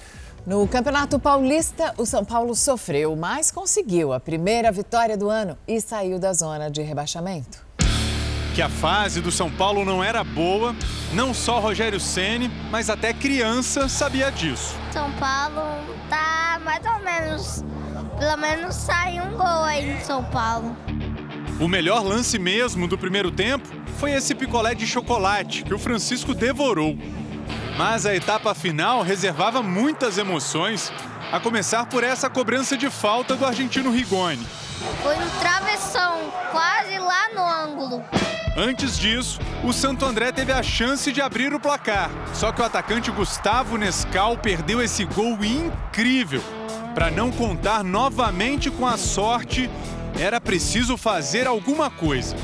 No 0.47 0.69
Campeonato 0.69 1.19
Paulista, 1.19 1.93
o 1.99 2.07
São 2.07 2.25
Paulo 2.25 2.55
sofreu, 2.55 3.17
mas 3.17 3.51
conseguiu 3.51 4.13
a 4.13 4.21
primeira 4.21 4.71
vitória 4.71 5.17
do 5.17 5.29
ano 5.29 5.59
e 5.67 5.81
saiu 5.81 6.17
da 6.21 6.33
zona 6.33 6.71
de 6.71 6.81
rebaixamento 6.81 7.73
que 8.55 8.61
a 8.61 8.69
fase 8.69 9.23
do 9.23 9.31
São 9.31 9.51
Paulo 9.51 9.83
não 9.83 10.05
era 10.05 10.23
boa, 10.23 10.77
não 11.15 11.33
só 11.33 11.59
Rogério 11.59 11.99
Ceni, 11.99 12.51
mas 12.71 12.91
até 12.91 13.11
criança 13.15 13.89
sabia 13.89 14.31
disso. 14.31 14.77
São 14.93 15.11
Paulo 15.13 15.63
tá 16.11 16.61
mais 16.63 16.85
ou 16.85 16.99
menos, 17.03 17.65
pelo 18.19 18.37
menos 18.37 18.75
sai 18.75 19.19
um 19.23 19.39
gol 19.39 19.65
aí 19.65 19.94
no 19.94 20.05
São 20.05 20.23
Paulo. 20.25 20.77
O 21.63 21.69
melhor 21.69 22.03
lance 22.03 22.41
mesmo 22.41 22.89
do 22.89 22.99
primeiro 22.99 23.31
tempo 23.31 23.69
foi 24.01 24.11
esse 24.11 24.35
picolé 24.35 24.75
de 24.75 24.85
chocolate 24.85 25.63
que 25.63 25.73
o 25.73 25.79
Francisco 25.79 26.35
devorou. 26.35 26.99
Mas 27.79 28.05
a 28.05 28.13
etapa 28.13 28.53
final 28.53 29.03
reservava 29.03 29.63
muitas 29.63 30.19
emoções, 30.19 30.93
a 31.31 31.39
começar 31.39 31.87
por 31.87 32.03
essa 32.03 32.29
cobrança 32.29 32.77
de 32.77 32.91
falta 32.91 33.37
do 33.37 33.47
argentino 33.47 33.93
Rigoni. 33.93 34.45
Foi 35.05 35.15
um 35.15 35.31
travessão, 35.39 36.33
quase 36.51 36.99
lá 36.99 37.29
no 37.33 37.47
ângulo. 37.47 38.05
Antes 38.57 38.99
disso, 38.99 39.39
o 39.63 39.73
Santo 39.73 40.05
André 40.05 40.33
teve 40.33 40.51
a 40.51 40.65
chance 40.65 41.13
de 41.13 41.23
abrir 41.23 41.55
o 41.55 41.61
placar. 41.61 42.11
Só 42.35 42.51
que 42.51 42.61
o 42.61 42.65
atacante 42.65 43.09
Gustavo 43.13 43.77
Nescal 43.77 44.37
perdeu 44.37 44.83
esse 44.83 45.05
gol 45.05 45.39
incrível. 45.45 46.43
Para 46.93 47.09
não 47.09 47.31
contar 47.31 47.85
novamente 47.85 48.69
com 48.69 48.85
a 48.85 48.97
sorte, 48.97 49.71
era 50.19 50.41
preciso 50.41 50.97
fazer 50.97 51.47
alguma 51.47 51.91
coisa. 51.91 52.37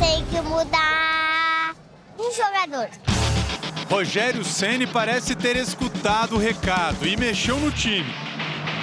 Tem 0.00 0.24
que 0.26 0.40
mudar 0.40 1.74
um 2.18 2.32
jogador. 2.32 2.88
Rogério 3.90 4.44
Ceni 4.44 4.86
parece 4.86 5.34
ter 5.34 5.56
escutado 5.56 6.36
o 6.36 6.38
recado 6.38 7.06
e 7.06 7.16
mexeu 7.16 7.56
no 7.58 7.70
time. 7.70 8.12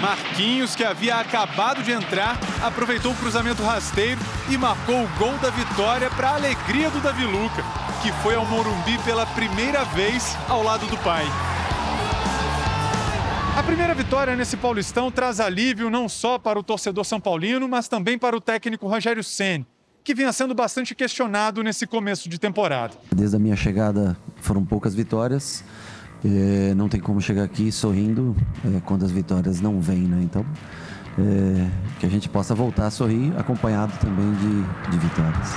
Marquinhos, 0.01 0.75
que 0.75 0.83
havia 0.83 1.15
acabado 1.15 1.81
de 1.81 1.91
entrar, 1.91 2.37
aproveitou 2.61 3.11
o 3.11 3.15
cruzamento 3.15 3.63
rasteiro 3.63 4.19
e 4.49 4.57
marcou 4.57 5.03
o 5.03 5.07
gol 5.17 5.37
da 5.37 5.49
vitória 5.49 6.09
para 6.09 6.29
a 6.29 6.35
alegria 6.35 6.89
do 6.89 6.99
Davi 6.99 7.25
Luca, 7.25 7.63
que 8.01 8.11
foi 8.21 8.35
ao 8.35 8.45
Morumbi 8.45 8.97
pela 8.99 9.25
primeira 9.27 9.83
vez 9.85 10.35
ao 10.49 10.61
lado 10.61 10.85
do 10.87 10.97
pai. 10.97 11.25
A 13.55 13.63
primeira 13.63 13.95
vitória 13.95 14.35
nesse 14.35 14.57
Paulistão 14.57 15.09
traz 15.09 15.39
alívio 15.39 15.89
não 15.89 16.09
só 16.09 16.37
para 16.37 16.59
o 16.59 16.63
torcedor 16.63 17.05
são 17.05 17.21
paulino, 17.21 17.69
mas 17.69 17.87
também 17.87 18.17
para 18.17 18.35
o 18.35 18.41
técnico 18.41 18.85
Rogério 18.85 19.23
Ceni, 19.23 19.65
que 20.03 20.13
vinha 20.13 20.33
sendo 20.33 20.53
bastante 20.53 20.93
questionado 20.93 21.63
nesse 21.63 21.87
começo 21.87 22.27
de 22.27 22.37
temporada. 22.37 22.95
Desde 23.15 23.37
a 23.37 23.39
minha 23.39 23.55
chegada 23.55 24.17
foram 24.41 24.65
poucas 24.65 24.93
vitórias. 24.93 25.63
É, 26.25 26.73
não 26.75 26.89
tem 26.89 26.99
como 26.99 27.21
chegar 27.21 27.43
aqui 27.43 27.71
sorrindo 27.71 28.35
é, 28.65 28.81
quando 28.81 29.05
as 29.05 29.11
vitórias 29.11 29.61
não 29.61 29.79
vêm, 29.79 30.01
né? 30.01 30.19
Então, 30.21 30.45
é, 31.17 31.69
que 32.01 32.05
a 32.05 32.09
gente 32.09 32.27
possa 32.27 32.53
voltar 32.53 32.87
a 32.87 32.91
sorrir, 32.91 33.31
acompanhado 33.37 33.97
também 33.99 34.33
de, 34.33 34.91
de 34.91 34.97
vitórias. 34.97 35.53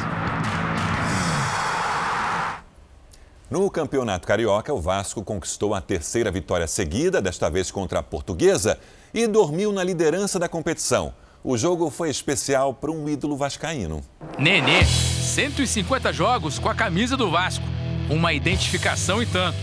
No 3.50 3.71
Campeonato 3.71 4.28
Carioca, 4.28 4.75
o 4.75 4.81
Vasco 4.81 5.25
conquistou 5.25 5.75
a 5.75 5.81
terceira 5.81 6.31
vitória 6.31 6.67
seguida, 6.67 7.23
desta 7.23 7.49
vez 7.49 7.71
contra 7.71 8.00
a 8.00 8.02
Portuguesa, 8.02 8.78
e 9.14 9.26
dormiu 9.26 9.73
na 9.73 9.83
liderança 9.83 10.38
da 10.38 10.47
competição. 10.47 11.14
O 11.43 11.57
jogo 11.57 11.88
foi 11.88 12.11
especial 12.11 12.75
para 12.75 12.90
um 12.90 13.09
ídolo 13.09 13.38
vascaíno. 13.38 14.05
Nenê, 14.38 14.85
150 14.85 16.12
jogos 16.12 16.59
com 16.59 16.69
a 16.69 16.75
camisa 16.75 17.17
do 17.17 17.31
Vasco. 17.31 17.64
Uma 18.11 18.35
identificação 18.35 19.23
e 19.23 19.25
tanto. 19.25 19.57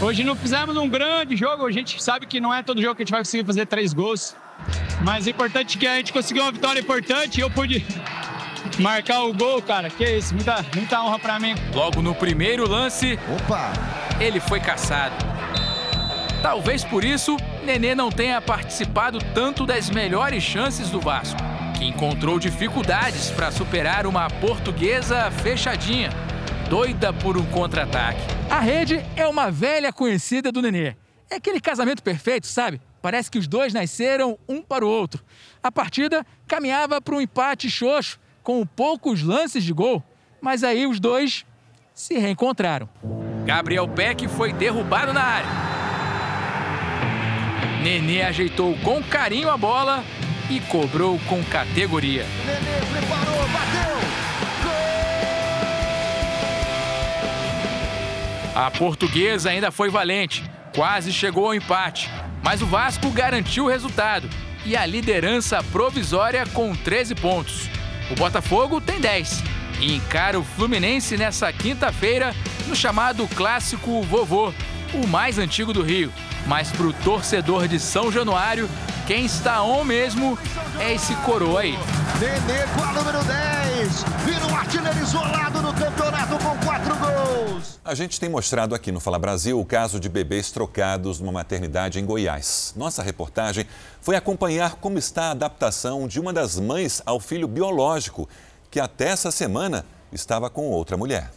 Hoje 0.00 0.22
não 0.22 0.36
fizemos 0.36 0.76
um 0.76 0.88
grande 0.88 1.34
jogo, 1.36 1.66
a 1.66 1.72
gente 1.72 2.00
sabe 2.00 2.26
que 2.26 2.38
não 2.38 2.54
é 2.54 2.62
todo 2.62 2.80
jogo 2.80 2.94
que 2.94 3.02
a 3.02 3.04
gente 3.04 3.10
vai 3.10 3.22
conseguir 3.22 3.44
fazer 3.44 3.66
três 3.66 3.92
gols. 3.92 4.36
Mas 5.02 5.26
é 5.26 5.30
importante 5.30 5.76
que 5.78 5.86
a 5.86 5.96
gente 5.96 6.12
conseguiu 6.12 6.44
uma 6.44 6.52
vitória 6.52 6.78
importante 6.78 7.38
e 7.38 7.40
eu 7.40 7.50
pude 7.50 7.84
marcar 8.78 9.22
o 9.24 9.32
gol, 9.32 9.62
cara. 9.62 9.90
Que 9.90 10.04
isso, 10.04 10.34
muita, 10.34 10.64
muita 10.74 11.02
honra 11.02 11.18
para 11.18 11.38
mim. 11.38 11.54
Logo 11.74 12.02
no 12.02 12.14
primeiro 12.14 12.68
lance, 12.68 13.18
opa, 13.34 13.72
ele 14.20 14.40
foi 14.40 14.60
caçado. 14.60 15.14
Talvez 16.42 16.84
por 16.84 17.04
isso, 17.04 17.36
Nenê 17.64 17.94
não 17.94 18.10
tenha 18.10 18.40
participado 18.40 19.18
tanto 19.34 19.66
das 19.66 19.90
melhores 19.90 20.42
chances 20.42 20.90
do 20.90 21.00
Vasco, 21.00 21.40
que 21.76 21.84
encontrou 21.84 22.38
dificuldades 22.38 23.30
para 23.30 23.50
superar 23.50 24.06
uma 24.06 24.28
portuguesa 24.28 25.30
fechadinha, 25.30 26.10
doida 26.68 27.12
por 27.12 27.36
um 27.36 27.44
contra-ataque. 27.46 28.20
A 28.48 28.60
rede 28.60 29.04
é 29.16 29.26
uma 29.26 29.50
velha 29.50 29.92
conhecida 29.92 30.52
do 30.52 30.62
Nenê. 30.62 30.94
É 31.28 31.36
aquele 31.36 31.60
casamento 31.60 32.02
perfeito, 32.02 32.46
sabe? 32.46 32.80
Parece 33.02 33.30
que 33.30 33.38
os 33.38 33.48
dois 33.48 33.74
nasceram 33.74 34.38
um 34.48 34.62
para 34.62 34.84
o 34.84 34.88
outro. 34.88 35.24
A 35.62 35.72
partida 35.72 36.24
caminhava 36.46 37.00
para 37.00 37.14
um 37.14 37.20
empate 37.20 37.68
xoxo, 37.68 38.18
com 38.46 38.64
poucos 38.64 39.24
lances 39.24 39.64
de 39.64 39.72
gol, 39.72 40.00
mas 40.40 40.62
aí 40.62 40.86
os 40.86 41.00
dois 41.00 41.44
se 41.92 42.16
reencontraram. 42.16 42.88
Gabriel 43.44 43.88
Peck 43.88 44.28
foi 44.28 44.52
derrubado 44.52 45.12
na 45.12 45.20
área. 45.20 45.48
Nenê 47.82 48.22
ajeitou 48.22 48.78
com 48.84 49.02
carinho 49.02 49.50
a 49.50 49.56
bola 49.56 50.04
e 50.48 50.60
cobrou 50.60 51.18
com 51.28 51.42
categoria. 51.46 52.24
Nenê 52.46 52.86
preparou, 52.92 53.48
bateu! 53.48 53.96
A 58.54 58.70
portuguesa 58.70 59.50
ainda 59.50 59.72
foi 59.72 59.90
valente, 59.90 60.48
quase 60.72 61.12
chegou 61.12 61.46
ao 61.46 61.54
empate, 61.54 62.08
mas 62.44 62.62
o 62.62 62.66
Vasco 62.66 63.10
garantiu 63.10 63.64
o 63.64 63.68
resultado 63.68 64.30
e 64.64 64.76
a 64.76 64.86
liderança 64.86 65.64
provisória 65.64 66.46
com 66.46 66.76
13 66.76 67.16
pontos. 67.16 67.75
O 68.10 68.14
Botafogo 68.14 68.80
tem 68.80 69.00
10 69.00 69.42
e 69.80 69.94
encara 69.94 70.38
o 70.38 70.44
Fluminense 70.44 71.16
nessa 71.16 71.52
quinta-feira 71.52 72.34
no 72.66 72.76
chamado 72.76 73.26
Clássico 73.34 74.02
Vovô, 74.02 74.52
o 74.94 75.06
mais 75.06 75.38
antigo 75.38 75.72
do 75.72 75.82
Rio. 75.82 76.12
Mas 76.46 76.70
para 76.70 76.86
o 76.86 76.92
torcedor 76.92 77.66
de 77.66 77.80
São 77.80 78.10
Januário, 78.10 78.68
quem 79.06 79.24
está 79.24 79.62
on 79.62 79.84
mesmo 79.84 80.38
é 80.78 80.94
esse 80.94 81.14
coroa 81.16 81.60
aí. 81.62 81.76
Nenê 82.20 82.66
com 82.74 82.82
a 82.82 82.92
número 82.92 83.24
10, 83.24 83.65
vira 83.84 84.46
um 84.46 84.56
artilheiro 84.56 84.98
isolado 84.98 85.60
no 85.60 85.72
campeonato 85.74 86.38
com 86.38 86.66
quatro 86.66 86.96
gols. 86.96 87.78
A 87.84 87.94
gente 87.94 88.18
tem 88.18 88.28
mostrado 88.28 88.74
aqui 88.74 88.90
no 88.90 89.00
Fala 89.00 89.18
Brasil 89.18 89.60
o 89.60 89.66
caso 89.66 90.00
de 90.00 90.08
bebês 90.08 90.50
trocados 90.50 91.20
numa 91.20 91.32
maternidade 91.32 92.00
em 92.00 92.06
Goiás. 92.06 92.72
Nossa 92.74 93.02
reportagem 93.02 93.66
foi 94.00 94.16
acompanhar 94.16 94.76
como 94.76 94.98
está 94.98 95.24
a 95.24 95.30
adaptação 95.32 96.08
de 96.08 96.18
uma 96.18 96.32
das 96.32 96.58
mães 96.58 97.02
ao 97.04 97.20
filho 97.20 97.46
biológico, 97.46 98.28
que 98.70 98.80
até 98.80 99.08
essa 99.08 99.30
semana 99.30 99.84
estava 100.10 100.48
com 100.48 100.70
outra 100.70 100.96
mulher 100.96 101.30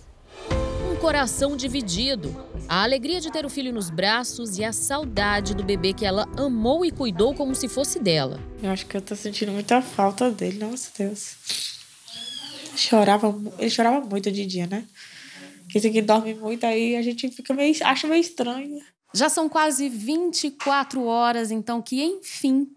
coração 1.00 1.56
dividido. 1.56 2.36
A 2.68 2.84
alegria 2.84 3.22
de 3.22 3.32
ter 3.32 3.46
o 3.46 3.50
filho 3.50 3.72
nos 3.72 3.90
braços 3.90 4.58
e 4.58 4.66
a 4.66 4.74
saudade 4.74 5.56
do 5.56 5.64
bebê 5.64 5.94
que 5.94 6.06
ela 6.06 6.28
amou 6.38 6.84
e 6.84 6.92
cuidou 6.92 7.34
como 7.34 7.56
se 7.56 7.70
fosse 7.70 8.02
dela. 8.02 8.38
Eu 8.62 8.70
acho 8.70 8.86
que 8.86 8.98
eu 8.98 9.02
tô 9.02 9.16
sentindo 9.16 9.54
muita 9.54 9.82
falta 9.82 10.30
dele, 10.30 10.60
nossa 10.60 10.92
Deus. 10.98 11.79
Chorava, 12.76 13.36
ele 13.58 13.70
chorava 13.70 14.02
muito 14.02 14.32
de 14.32 14.46
dia, 14.46 14.68
né? 14.68 14.84
Esse 15.74 15.88
aqui 15.88 16.02
dorme 16.02 16.34
muito, 16.34 16.66
aí 16.66 16.96
a 16.96 17.02
gente 17.02 17.30
fica 17.30 17.54
meio, 17.54 17.76
acha 17.84 18.08
meio 18.08 18.22
estranho. 18.22 18.80
Já 19.14 19.30
são 19.30 19.48
quase 19.48 19.90
24 19.90 21.04
horas, 21.04 21.52
então, 21.52 21.82
que 21.82 22.04
enfim 22.04 22.68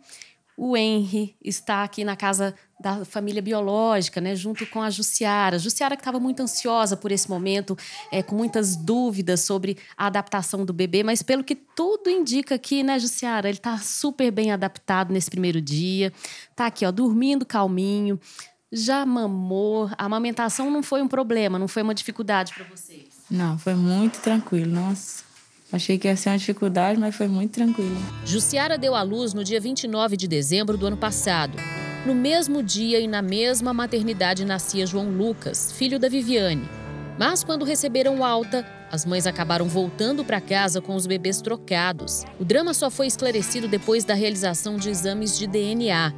o 0.56 0.76
Henry 0.76 1.34
está 1.42 1.82
aqui 1.82 2.04
na 2.04 2.14
casa 2.14 2.54
da 2.78 3.04
família 3.04 3.40
biológica, 3.40 4.20
né, 4.20 4.34
junto 4.34 4.66
com 4.66 4.82
a 4.82 4.90
Jussiara. 4.90 5.58
Jussiara 5.58 5.96
que 5.96 6.00
estava 6.02 6.18
muito 6.18 6.42
ansiosa 6.42 6.96
por 6.96 7.12
esse 7.12 7.30
momento, 7.30 7.76
é, 8.10 8.22
com 8.22 8.34
muitas 8.34 8.76
dúvidas 8.76 9.40
sobre 9.40 9.78
a 9.96 10.06
adaptação 10.06 10.64
do 10.64 10.72
bebê, 10.72 11.02
mas 11.02 11.22
pelo 11.22 11.44
que 11.44 11.54
tudo 11.54 12.10
indica 12.10 12.56
aqui, 12.56 12.82
né, 12.82 12.98
Jussiara, 12.98 13.48
ele 13.48 13.58
está 13.58 13.78
super 13.78 14.30
bem 14.30 14.50
adaptado 14.50 15.12
nesse 15.12 15.30
primeiro 15.30 15.60
dia, 15.60 16.12
tá 16.56 16.66
aqui, 16.66 16.84
ó, 16.84 16.90
dormindo 16.90 17.46
calminho, 17.46 18.20
já 18.72 19.04
mamou, 19.04 19.90
a 19.98 20.06
amamentação 20.06 20.70
não 20.70 20.82
foi 20.82 21.02
um 21.02 21.08
problema, 21.08 21.58
não 21.58 21.68
foi 21.68 21.82
uma 21.82 21.94
dificuldade 21.94 22.54
para 22.54 22.64
vocês? 22.64 23.04
Não, 23.30 23.58
foi 23.58 23.74
muito 23.74 24.20
tranquilo, 24.20 24.72
nossa. 24.72 25.22
Achei 25.70 25.98
que 25.98 26.08
ia 26.08 26.16
ser 26.16 26.30
uma 26.30 26.38
dificuldade, 26.38 26.98
mas 26.98 27.14
foi 27.14 27.28
muito 27.28 27.52
tranquilo. 27.52 27.96
Jussiara 28.24 28.78
deu 28.78 28.94
à 28.94 29.02
luz 29.02 29.34
no 29.34 29.44
dia 29.44 29.60
29 29.60 30.16
de 30.16 30.26
dezembro 30.26 30.76
do 30.76 30.86
ano 30.86 30.96
passado. 30.96 31.56
No 32.06 32.14
mesmo 32.14 32.62
dia 32.62 32.98
e 32.98 33.06
na 33.06 33.22
mesma 33.22 33.72
maternidade 33.72 34.44
nascia 34.44 34.86
João 34.86 35.10
Lucas, 35.10 35.72
filho 35.72 35.98
da 35.98 36.08
Viviane. 36.08 36.68
Mas 37.18 37.44
quando 37.44 37.64
receberam 37.64 38.24
alta, 38.24 38.66
as 38.90 39.06
mães 39.06 39.26
acabaram 39.26 39.66
voltando 39.66 40.24
para 40.24 40.40
casa 40.40 40.80
com 40.80 40.94
os 40.94 41.06
bebês 41.06 41.40
trocados. 41.40 42.24
O 42.38 42.44
drama 42.44 42.74
só 42.74 42.90
foi 42.90 43.06
esclarecido 43.06 43.68
depois 43.68 44.04
da 44.04 44.14
realização 44.14 44.76
de 44.76 44.90
exames 44.90 45.38
de 45.38 45.46
DNA, 45.46 46.12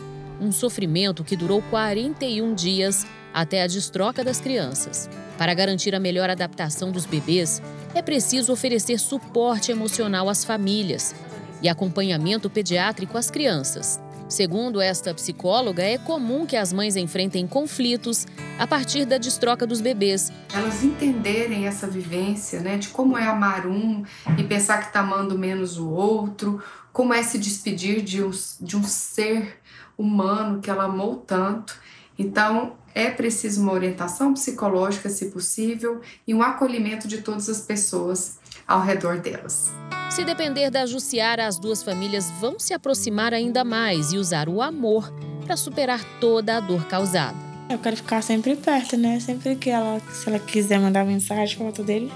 um 0.45 0.53
sofrimento 0.53 1.25
que 1.25 1.37
durou 1.37 1.63
41 1.71 2.55
dias 2.55 3.07
até 3.33 3.63
a 3.63 3.67
destroca 3.67 4.23
das 4.23 4.41
crianças. 4.41 5.09
Para 5.39 5.55
garantir 5.55 5.95
a 5.95 6.01
melhor 6.01 6.31
adaptação 6.31 6.93
dos 6.93 7.07
bebês, 7.07 7.61
é 7.95 8.03
preciso 8.03 8.53
oferecer 8.53 8.99
suporte 8.99 9.73
emocional 9.73 10.29
às 10.29 10.45
famílias 10.45 11.15
e 11.63 11.69
acompanhamento 11.69 12.49
pediátrico 12.49 13.19
às 13.19 13.31
crianças. 13.31 14.01
Segundo 14.29 14.81
esta 14.81 15.13
psicóloga, 15.13 15.83
é 15.83 15.99
comum 15.99 16.47
que 16.47 16.57
as 16.57 16.73
mães 16.73 16.97
enfrentem 16.97 17.47
conflitos 17.47 18.27
a 18.59 18.67
partir 18.67 19.05
da 19.05 19.19
destroca 19.19 19.67
dos 19.67 19.81
bebês. 19.81 20.33
Elas 20.53 20.83
entenderem 20.83 21.67
essa 21.67 21.87
vivência, 21.87 22.61
né, 22.61 22.79
de 22.79 22.89
como 22.89 23.19
é 23.19 23.27
amar 23.27 23.67
um 23.67 24.03
e 24.39 24.43
pensar 24.45 24.79
que 24.79 24.87
está 24.87 25.01
amando 25.01 25.39
menos 25.39 25.79
o 25.79 25.89
outro, 25.89 26.63
como 26.93 27.13
é 27.13 27.23
se 27.23 27.39
despedir 27.39 28.03
de 28.03 28.23
um, 28.23 28.31
de 28.61 28.77
um 28.77 28.85
ser 28.85 29.59
humano 29.97 30.61
que 30.61 30.71
ela 30.71 30.85
amou 30.85 31.17
tanto. 31.17 31.77
Então, 32.19 32.75
é 32.95 33.11
preciso 33.11 33.61
uma 33.61 33.73
orientação 33.73 34.33
psicológica, 34.33 35.09
se 35.09 35.27
possível, 35.27 36.01
e 36.27 36.35
um 36.35 36.43
acolhimento 36.43 37.09
de 37.09 37.19
todas 37.19 37.49
as 37.49 37.61
pessoas 37.61 38.39
ao 38.67 38.81
redor 38.81 39.19
delas. 39.19 39.73
Se 40.11 40.25
depender 40.25 40.71
da 40.71 40.87
Jussiara, 40.87 41.47
as 41.47 41.59
duas 41.59 41.83
famílias 41.83 42.31
vão 42.41 42.59
se 42.59 42.73
aproximar 42.73 43.35
ainda 43.35 43.65
mais 43.65 44.13
e 44.13 44.17
usar 44.17 44.49
o 44.49 44.63
amor 44.63 45.13
para 45.45 45.57
superar 45.57 46.05
toda 46.21 46.57
a 46.57 46.61
dor 46.61 46.85
causada. 46.87 47.37
Eu 47.69 47.79
quero 47.79 47.97
ficar 47.97 48.23
sempre 48.23 48.55
perto, 48.55 48.97
né? 48.97 49.19
Sempre 49.19 49.57
que 49.57 49.71
ela, 49.71 50.01
se 50.13 50.29
ela 50.29 50.39
quiser 50.39 50.79
mandar 50.79 51.05
mensagem, 51.05 51.57
foto 51.57 51.83
dele. 51.83 52.13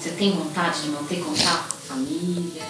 Você 0.00 0.10
tem 0.12 0.30
vontade 0.30 0.82
de 0.82 0.88
manter 0.90 1.20
contato 1.20 1.68
com 1.68 1.74
a 1.74 1.96
família? 1.96 2.62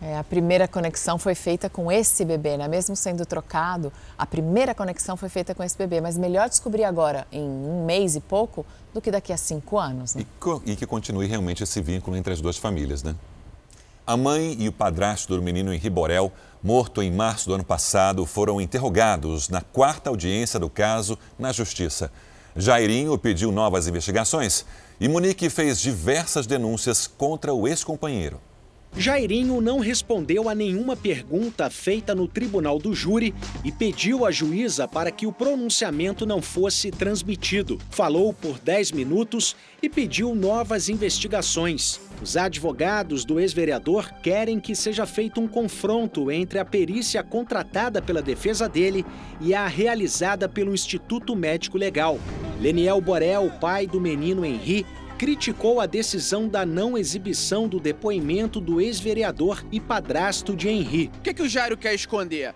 É, 0.00 0.16
a 0.16 0.22
primeira 0.22 0.68
conexão 0.68 1.18
foi 1.18 1.34
feita 1.34 1.68
com 1.68 1.90
esse 1.90 2.24
bebê, 2.24 2.56
né? 2.56 2.68
Mesmo 2.68 2.94
sendo 2.94 3.26
trocado, 3.26 3.92
a 4.16 4.24
primeira 4.24 4.72
conexão 4.72 5.16
foi 5.16 5.28
feita 5.28 5.54
com 5.54 5.64
esse 5.64 5.76
bebê. 5.76 6.00
Mas 6.00 6.16
melhor 6.16 6.48
descobrir 6.48 6.84
agora, 6.84 7.26
em 7.32 7.42
um 7.42 7.84
mês 7.84 8.14
e 8.14 8.20
pouco, 8.20 8.64
do 8.94 9.00
que 9.00 9.10
daqui 9.10 9.32
a 9.32 9.36
cinco 9.36 9.76
anos. 9.76 10.14
Né? 10.14 10.24
E, 10.64 10.76
que 10.76 10.86
continue 10.86 11.26
realmente 11.26 11.64
esse 11.64 11.80
vínculo 11.80 12.16
entre 12.16 12.32
as 12.32 12.40
duas 12.40 12.56
famílias, 12.56 13.02
né? 13.02 13.14
A 14.06 14.16
mãe 14.16 14.56
e 14.58 14.68
o 14.68 14.72
padrasto 14.72 15.36
do 15.36 15.42
menino 15.42 15.74
Henri 15.74 15.90
Borel, 15.90 16.32
morto 16.62 17.02
em 17.02 17.10
março 17.10 17.48
do 17.48 17.54
ano 17.54 17.64
passado, 17.64 18.24
foram 18.24 18.60
interrogados 18.60 19.48
na 19.48 19.60
quarta 19.60 20.08
audiência 20.10 20.58
do 20.58 20.70
caso 20.70 21.18
na 21.38 21.52
Justiça. 21.52 22.10
Jairinho 22.56 23.18
pediu 23.18 23.52
novas 23.52 23.86
investigações 23.86 24.64
e 24.98 25.08
Monique 25.08 25.50
fez 25.50 25.78
diversas 25.78 26.46
denúncias 26.46 27.06
contra 27.06 27.52
o 27.52 27.68
ex-companheiro. 27.68 28.40
Jairinho 28.96 29.60
não 29.60 29.78
respondeu 29.78 30.48
a 30.48 30.54
nenhuma 30.54 30.96
pergunta 30.96 31.70
feita 31.70 32.14
no 32.14 32.26
tribunal 32.26 32.78
do 32.78 32.94
júri 32.94 33.34
e 33.64 33.70
pediu 33.70 34.26
à 34.26 34.30
juíza 34.30 34.88
para 34.88 35.10
que 35.10 35.26
o 35.26 35.32
pronunciamento 35.32 36.26
não 36.26 36.42
fosse 36.42 36.90
transmitido. 36.90 37.78
Falou 37.90 38.32
por 38.32 38.58
10 38.58 38.92
minutos 38.92 39.54
e 39.80 39.88
pediu 39.88 40.34
novas 40.34 40.88
investigações. 40.88 42.00
Os 42.20 42.36
advogados 42.36 43.24
do 43.24 43.38
ex-vereador 43.38 44.12
querem 44.20 44.58
que 44.58 44.74
seja 44.74 45.06
feito 45.06 45.40
um 45.40 45.46
confronto 45.46 46.32
entre 46.32 46.58
a 46.58 46.64
perícia 46.64 47.22
contratada 47.22 48.02
pela 48.02 48.20
defesa 48.20 48.68
dele 48.68 49.06
e 49.40 49.54
a 49.54 49.68
realizada 49.68 50.48
pelo 50.48 50.74
Instituto 50.74 51.36
Médico 51.36 51.78
Legal. 51.78 52.18
Leniel 52.60 53.00
Borel, 53.00 53.52
pai 53.60 53.86
do 53.86 54.00
menino 54.00 54.44
Henri, 54.44 54.84
criticou 55.18 55.80
a 55.80 55.86
decisão 55.86 56.48
da 56.48 56.64
não 56.64 56.96
exibição 56.96 57.66
do 57.66 57.80
depoimento 57.80 58.60
do 58.60 58.80
ex-vereador 58.80 59.64
e 59.72 59.80
padrasto 59.80 60.54
de 60.54 60.68
Henri. 60.68 61.10
O 61.18 61.22
que, 61.22 61.34
que 61.34 61.42
o 61.42 61.48
Jairo 61.48 61.76
quer 61.76 61.92
esconder? 61.92 62.54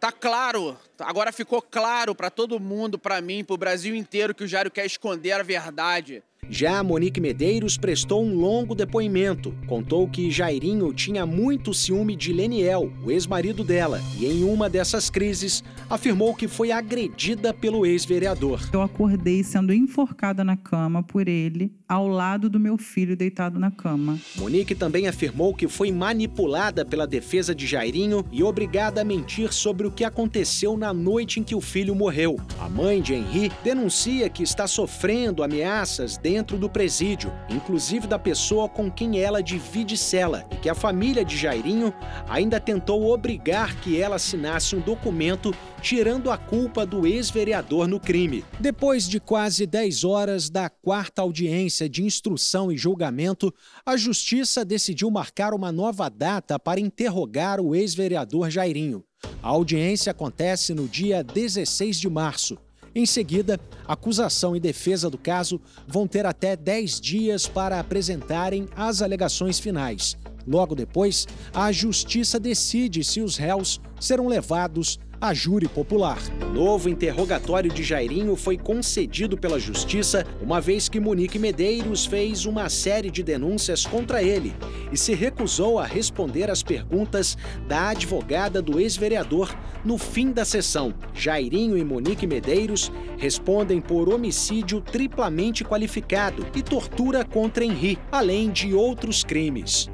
Tá 0.00 0.10
claro, 0.10 0.76
agora 0.98 1.30
ficou 1.30 1.60
claro 1.60 2.14
para 2.14 2.30
todo 2.30 2.58
mundo, 2.58 2.98
para 2.98 3.20
mim, 3.20 3.44
para 3.44 3.54
o 3.54 3.58
Brasil 3.58 3.94
inteiro, 3.94 4.34
que 4.34 4.42
o 4.42 4.48
Jairo 4.48 4.70
quer 4.70 4.86
esconder 4.86 5.32
a 5.32 5.42
verdade. 5.42 6.22
Já 6.48 6.82
Monique 6.82 7.20
Medeiros 7.20 7.78
prestou 7.78 8.22
um 8.22 8.34
longo 8.34 8.74
depoimento. 8.74 9.54
Contou 9.66 10.06
que 10.06 10.30
Jairinho 10.30 10.92
tinha 10.92 11.24
muito 11.24 11.72
ciúme 11.72 12.14
de 12.14 12.32
Leniel, 12.32 12.92
o 13.02 13.10
ex-marido 13.10 13.64
dela, 13.64 14.00
e 14.18 14.26
em 14.26 14.44
uma 14.44 14.68
dessas 14.68 15.08
crises 15.08 15.64
afirmou 15.88 16.34
que 16.34 16.46
foi 16.46 16.70
agredida 16.70 17.54
pelo 17.54 17.86
ex-vereador. 17.86 18.60
Eu 18.72 18.82
acordei 18.82 19.42
sendo 19.42 19.72
enforcada 19.72 20.44
na 20.44 20.56
cama 20.56 21.02
por 21.02 21.26
ele, 21.26 21.72
ao 21.88 22.06
lado 22.06 22.50
do 22.50 22.60
meu 22.60 22.76
filho 22.76 23.16
deitado 23.16 23.58
na 23.58 23.70
cama. 23.70 24.18
Monique 24.36 24.74
também 24.74 25.08
afirmou 25.08 25.54
que 25.54 25.68
foi 25.68 25.90
manipulada 25.90 26.84
pela 26.84 27.06
defesa 27.06 27.54
de 27.54 27.66
Jairinho 27.66 28.26
e 28.30 28.42
obrigada 28.42 29.00
a 29.00 29.04
mentir 29.04 29.52
sobre 29.52 29.86
o 29.86 29.90
que 29.90 30.04
aconteceu 30.04 30.76
na 30.76 30.92
noite 30.92 31.40
em 31.40 31.42
que 31.42 31.54
o 31.54 31.60
filho 31.60 31.94
morreu. 31.94 32.38
A 32.60 32.68
mãe 32.68 33.00
de 33.00 33.14
Henri 33.14 33.50
denuncia 33.64 34.28
que 34.28 34.42
está 34.42 34.66
sofrendo 34.66 35.42
ameaças 35.42 36.18
dentro 36.32 36.56
do 36.56 36.66
presídio, 36.66 37.30
inclusive 37.50 38.06
da 38.06 38.18
pessoa 38.18 38.66
com 38.66 38.90
quem 38.90 39.20
ela 39.20 39.42
divide 39.42 39.98
cela, 39.98 40.46
e 40.50 40.56
que 40.56 40.70
a 40.70 40.74
família 40.74 41.22
de 41.22 41.36
Jairinho 41.36 41.92
ainda 42.26 42.58
tentou 42.58 43.12
obrigar 43.12 43.76
que 43.82 44.00
ela 44.00 44.16
assinasse 44.16 44.74
um 44.74 44.80
documento 44.80 45.54
tirando 45.82 46.30
a 46.30 46.38
culpa 46.38 46.86
do 46.86 47.06
ex-vereador 47.06 47.86
no 47.86 48.00
crime. 48.00 48.42
Depois 48.58 49.06
de 49.06 49.20
quase 49.20 49.66
10 49.66 50.04
horas 50.04 50.48
da 50.48 50.70
quarta 50.70 51.20
audiência 51.20 51.86
de 51.86 52.02
instrução 52.02 52.72
e 52.72 52.78
julgamento, 52.78 53.52
a 53.84 53.94
justiça 53.94 54.64
decidiu 54.64 55.10
marcar 55.10 55.52
uma 55.52 55.70
nova 55.70 56.08
data 56.08 56.58
para 56.58 56.80
interrogar 56.80 57.60
o 57.60 57.74
ex-vereador 57.74 58.48
Jairinho. 58.48 59.04
A 59.42 59.48
audiência 59.48 60.12
acontece 60.12 60.72
no 60.72 60.88
dia 60.88 61.22
16 61.22 62.00
de 62.00 62.08
março. 62.08 62.56
Em 62.94 63.06
seguida, 63.06 63.58
acusação 63.86 64.54
e 64.54 64.60
defesa 64.60 65.08
do 65.08 65.16
caso 65.16 65.60
vão 65.86 66.06
ter 66.06 66.26
até 66.26 66.54
10 66.54 67.00
dias 67.00 67.46
para 67.46 67.80
apresentarem 67.80 68.68
as 68.76 69.00
alegações 69.00 69.58
finais. 69.58 70.16
Logo 70.46 70.74
depois, 70.74 71.26
a 71.54 71.72
justiça 71.72 72.38
decide 72.38 73.02
se 73.02 73.20
os 73.20 73.36
réus 73.36 73.80
serão 73.98 74.28
levados 74.28 74.98
a 75.22 75.32
júri 75.32 75.68
popular. 75.68 76.18
O 76.42 76.46
novo 76.46 76.88
interrogatório 76.88 77.72
de 77.72 77.84
Jairinho 77.84 78.34
foi 78.34 78.58
concedido 78.58 79.38
pela 79.38 79.56
Justiça, 79.56 80.26
uma 80.42 80.60
vez 80.60 80.88
que 80.88 80.98
Monique 80.98 81.38
Medeiros 81.38 82.04
fez 82.04 82.44
uma 82.44 82.68
série 82.68 83.08
de 83.08 83.22
denúncias 83.22 83.86
contra 83.86 84.20
ele 84.20 84.52
e 84.90 84.96
se 84.98 85.14
recusou 85.14 85.78
a 85.78 85.86
responder 85.86 86.50
às 86.50 86.60
perguntas 86.64 87.38
da 87.68 87.90
advogada 87.90 88.60
do 88.60 88.80
ex-vereador 88.80 89.56
no 89.84 89.96
fim 89.96 90.32
da 90.32 90.44
sessão. 90.44 90.92
Jairinho 91.14 91.78
e 91.78 91.84
Monique 91.84 92.26
Medeiros 92.26 92.90
respondem 93.16 93.80
por 93.80 94.12
homicídio 94.12 94.80
triplamente 94.80 95.64
qualificado 95.64 96.44
e 96.52 96.62
tortura 96.62 97.24
contra 97.24 97.64
Henri, 97.64 97.96
além 98.10 98.50
de 98.50 98.74
outros 98.74 99.22
crimes. 99.22 99.88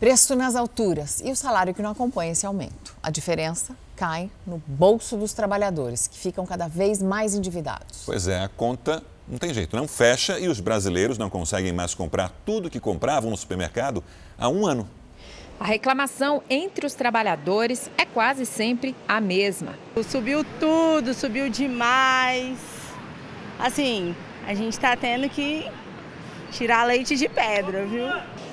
Preço 0.00 0.36
nas 0.36 0.54
alturas 0.54 1.20
e 1.24 1.32
o 1.32 1.34
salário 1.34 1.74
que 1.74 1.82
não 1.82 1.90
acompanha 1.90 2.30
esse 2.30 2.46
aumento. 2.46 2.94
A 3.02 3.10
diferença 3.10 3.76
cai 3.96 4.30
no 4.46 4.62
bolso 4.64 5.16
dos 5.16 5.32
trabalhadores, 5.32 6.06
que 6.06 6.16
ficam 6.16 6.46
cada 6.46 6.68
vez 6.68 7.02
mais 7.02 7.34
endividados. 7.34 8.04
Pois 8.06 8.28
é, 8.28 8.38
a 8.38 8.48
conta 8.48 9.02
não 9.26 9.38
tem 9.38 9.52
jeito, 9.52 9.74
não 9.74 9.88
fecha 9.88 10.38
e 10.38 10.46
os 10.46 10.60
brasileiros 10.60 11.18
não 11.18 11.28
conseguem 11.28 11.72
mais 11.72 11.94
comprar 11.94 12.32
tudo 12.46 12.70
que 12.70 12.78
compravam 12.78 13.28
no 13.28 13.36
supermercado 13.36 14.04
há 14.38 14.48
um 14.48 14.64
ano. 14.64 14.88
A 15.58 15.64
reclamação 15.64 16.44
entre 16.48 16.86
os 16.86 16.94
trabalhadores 16.94 17.90
é 17.98 18.04
quase 18.04 18.46
sempre 18.46 18.94
a 19.08 19.20
mesma. 19.20 19.74
Subiu 20.08 20.46
tudo, 20.60 21.12
subiu 21.12 21.50
demais. 21.50 22.56
Assim, 23.58 24.14
a 24.46 24.54
gente 24.54 24.74
está 24.74 24.96
tendo 24.96 25.28
que 25.28 25.68
tirar 26.52 26.84
leite 26.84 27.16
de 27.16 27.28
pedra, 27.28 27.84
viu? 27.84 28.06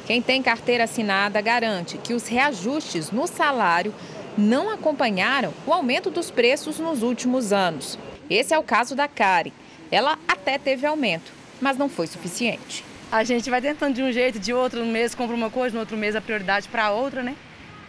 Quem 0.06 0.22
tem 0.22 0.44
carteira 0.44 0.84
assinada 0.84 1.41
garante 1.41 1.98
que 1.98 2.13
os 2.13 2.28
reajustes 2.28 3.10
no 3.10 3.26
salário 3.26 3.94
não 4.38 4.70
acompanharam 4.70 5.52
o 5.65 5.74
aumento 5.74 6.12
dos 6.12 6.30
preços 6.30 6.78
nos 6.78 7.02
últimos 7.02 7.52
anos. 7.52 7.98
Esse 8.30 8.54
é 8.54 8.60
o 8.60 8.63
caso 8.63 8.96
da 8.96 9.08
Kari. 9.08 9.52
Ela 9.91 10.20
até 10.28 10.60
teve 10.60 10.86
aumento, 10.86 11.32
mas 11.60 11.76
não 11.76 11.89
foi 11.89 12.06
suficiente. 12.06 12.86
A 13.12 13.24
gente 13.24 13.50
vai 13.50 13.62
tentando 13.62 13.96
de 13.96 14.04
um 14.04 14.12
jeito, 14.12 14.38
de 14.38 14.54
outro, 14.54 14.86
no 14.86 14.91
mês 14.91 15.15
compra 15.15 15.36
uma 15.36 15.50
coisa, 15.50 15.74
no 15.74 15.80
outro 15.80 15.98
mês 15.98 16.15
a 16.15 16.22
prioridade 16.22 16.68
para 16.68 16.91
outra, 16.91 17.24
né? 17.24 17.36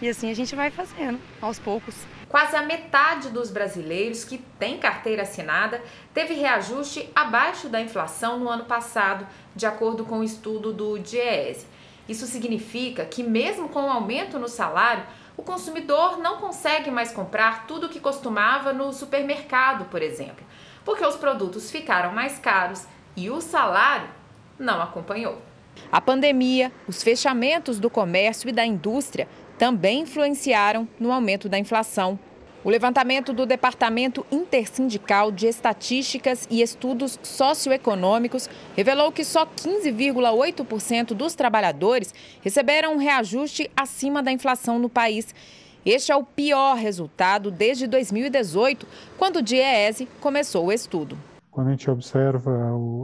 E 0.01 0.09
assim 0.09 0.31
a 0.31 0.35
gente 0.35 0.55
vai 0.55 0.71
fazendo, 0.71 1.19
aos 1.41 1.59
poucos. 1.59 1.95
Quase 2.29 2.57
a 2.57 2.63
metade 2.63 3.29
dos 3.29 3.51
brasileiros 3.51 4.25
que 4.25 4.39
tem 4.59 4.79
carteira 4.79 5.23
assinada 5.23 5.83
teve 6.15 6.35
reajuste 6.35 7.09
abaixo 7.15 7.69
da 7.69 7.81
inflação 7.81 8.39
no 8.39 8.49
ano 8.49 8.65
passado, 8.65 9.27
de 9.55 9.67
acordo 9.67 10.05
com 10.05 10.21
o 10.21 10.25
estudo 10.25 10.73
do 10.73 10.99
DIEESE. 10.99 11.76
Isso 12.09 12.27
significa 12.27 13.05
que, 13.05 13.23
mesmo 13.23 13.69
com 13.69 13.85
o 13.85 13.91
aumento 13.91 14.39
no 14.39 14.49
salário, 14.49 15.05
o 15.37 15.43
consumidor 15.43 16.19
não 16.19 16.39
consegue 16.39 16.91
mais 16.91 17.13
comprar 17.13 17.67
tudo 17.67 17.87
o 17.87 17.89
que 17.89 18.01
costumava 18.01 18.73
no 18.73 18.93
supermercado, 18.93 19.87
por 19.87 20.01
exemplo, 20.01 20.45
porque 20.85 21.05
os 21.05 21.17
produtos 21.17 21.71
ficaram 21.71 22.13
mais 22.13 22.39
caros 22.39 22.87
e 23.17 23.29
o 23.29 23.41
salário 23.41 24.09
não 24.59 24.81
acompanhou. 24.81 25.41
A 25.93 26.01
pandemia, 26.01 26.73
os 26.89 27.03
fechamentos 27.03 27.79
do 27.79 27.91
comércio 27.91 28.49
e 28.49 28.53
da 28.53 28.65
indústria 28.65 29.29
também 29.59 30.01
influenciaram 30.01 30.89
no 30.99 31.13
aumento 31.13 31.49
da 31.49 31.59
inflação. 31.59 32.19
O 32.67 32.69
levantamento 32.69 33.33
do 33.33 33.47
Departamento 33.47 34.27
Intersindical 34.29 35.31
de 35.31 35.47
Estatísticas 35.47 36.49
e 36.51 36.61
Estudos 36.61 37.17
Socioeconômicos 37.23 38.51
revelou 38.77 39.13
que 39.13 39.23
só 39.23 39.47
15,8% 39.47 41.15
dos 41.15 41.37
trabalhadores 41.37 42.13
receberam 42.43 42.95
um 42.95 42.97
reajuste 42.97 43.71
acima 43.77 44.21
da 44.21 44.33
inflação 44.33 44.81
no 44.81 44.89
país. 44.89 45.33
Este 45.85 46.11
é 46.11 46.17
o 46.17 46.25
pior 46.25 46.75
resultado 46.75 47.53
desde 47.53 47.87
2018, 47.87 48.85
quando 49.17 49.37
o 49.37 49.43
DIEESE 49.43 50.09
começou 50.21 50.67
o 50.67 50.73
estudo. 50.73 51.17
Quando 51.53 51.69
a 51.69 51.71
gente 51.71 51.89
observa 51.89 52.51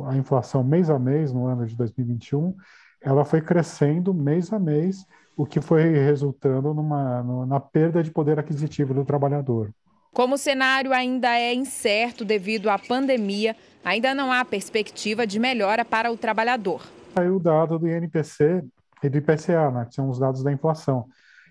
a 0.09 0.17
inflação 0.17 0.65
mês 0.65 0.91
a 0.91 0.99
mês 0.99 1.33
no 1.33 1.47
ano 1.47 1.65
de 1.67 1.77
2021, 1.77 2.53
ela 3.01 3.25
foi 3.25 3.41
crescendo 3.41 4.13
mês 4.13 4.53
a 4.53 4.59
mês 4.59 5.07
o 5.37 5.47
que 5.47 5.61
foi 5.61 5.83
resultando 5.91 6.75
numa, 6.75 7.47
na 7.47 7.61
perda 7.61 8.03
de 8.03 8.11
poder 8.11 8.39
aquisitivo 8.39 8.93
do 8.93 9.05
trabalhador. 9.05 9.71
Como 10.13 10.35
o 10.35 10.39
cenário 10.39 10.93
ainda 10.93 11.29
é 11.29 11.55
incerto 11.55 12.25
devido 12.25 12.69
à 12.69 12.79
pandemia, 12.79 13.57
ainda 13.83 14.15
não 14.15 14.31
há 14.31 14.45
perspectiva 14.45 15.27
de 15.27 15.39
melhora 15.39 15.85
para 15.85 16.13
o 16.13 16.17
trabalhador. 16.17 16.83
Saiu 17.15 17.37
o 17.37 17.41
dado 17.41 17.79
do 17.79 17.89
INPC 17.89 18.63
e 19.03 19.09
do 19.09 19.19
IPCA, 19.19 19.71
né, 19.71 19.87
que 19.87 19.95
são 19.95 20.09
os 20.09 20.19
dados 20.19 20.43
da 20.43 20.53
inflação. 20.53 21.07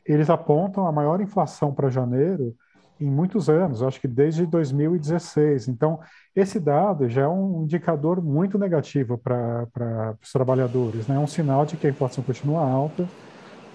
Eles 0.05 0.29
apontam 0.29 0.85
a 0.85 0.91
maior 0.91 1.21
inflação 1.21 1.73
para 1.73 1.89
janeiro 1.89 2.55
em 2.99 3.09
muitos 3.09 3.49
anos, 3.49 3.81
acho 3.81 3.99
que 3.99 4.07
desde 4.07 4.45
2016. 4.45 5.67
Então, 5.67 5.99
esse 6.35 6.59
dado 6.59 7.09
já 7.09 7.23
é 7.23 7.27
um 7.27 7.63
indicador 7.63 8.21
muito 8.21 8.59
negativo 8.59 9.17
para 9.17 10.15
os 10.21 10.31
trabalhadores, 10.31 11.07
né? 11.07 11.15
é 11.15 11.19
um 11.19 11.25
sinal 11.25 11.65
de 11.65 11.77
que 11.77 11.87
a 11.87 11.89
inflação 11.89 12.23
continua 12.23 12.61
alta 12.61 13.07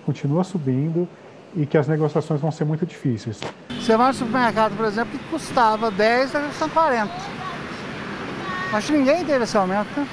continua 0.06 0.44
subindo 0.44 1.08
e 1.54 1.66
que 1.66 1.76
as 1.76 1.88
negociações 1.88 2.40
vão 2.40 2.52
ser 2.52 2.64
muito 2.64 2.86
difíceis. 2.86 3.40
Você 3.68 3.96
vai 3.96 4.08
no 4.08 4.14
supermercado, 4.14 4.76
por 4.76 4.86
exemplo, 4.86 5.18
que 5.18 5.24
custava 5.28 5.90
10, 5.90 6.34
agora 6.34 6.52
estão 6.52 6.68
40. 6.68 7.12
Acho 8.72 8.86
que 8.92 8.98
ninguém 8.98 9.24
teve 9.24 9.44
esse 9.44 9.56
aumento, 9.56 9.88
né? 9.98 10.06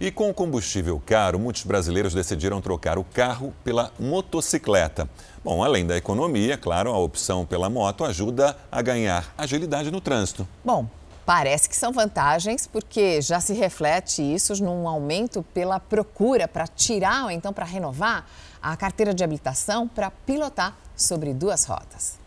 E 0.00 0.12
com 0.12 0.30
o 0.30 0.34
combustível 0.34 1.02
caro, 1.04 1.40
muitos 1.40 1.64
brasileiros 1.64 2.14
decidiram 2.14 2.60
trocar 2.60 2.98
o 2.98 3.04
carro 3.04 3.52
pela 3.64 3.90
motocicleta. 3.98 5.08
Bom, 5.44 5.62
além 5.62 5.84
da 5.84 5.96
economia, 5.96 6.56
claro, 6.56 6.90
a 6.90 6.98
opção 6.98 7.44
pela 7.44 7.68
moto 7.68 8.04
ajuda 8.04 8.56
a 8.70 8.80
ganhar 8.80 9.34
agilidade 9.36 9.90
no 9.90 10.00
trânsito. 10.00 10.46
Bom, 10.64 10.88
Parece 11.28 11.68
que 11.68 11.76
são 11.76 11.92
vantagens, 11.92 12.66
porque 12.66 13.20
já 13.20 13.38
se 13.38 13.52
reflete 13.52 14.22
isso 14.22 14.54
num 14.64 14.88
aumento 14.88 15.42
pela 15.52 15.78
procura 15.78 16.48
para 16.48 16.66
tirar 16.66 17.24
ou 17.24 17.30
então 17.30 17.52
para 17.52 17.66
renovar 17.66 18.26
a 18.62 18.74
carteira 18.78 19.12
de 19.12 19.22
habilitação 19.22 19.86
para 19.86 20.10
pilotar 20.10 20.74
sobre 20.96 21.34
duas 21.34 21.66
rotas. 21.66 22.18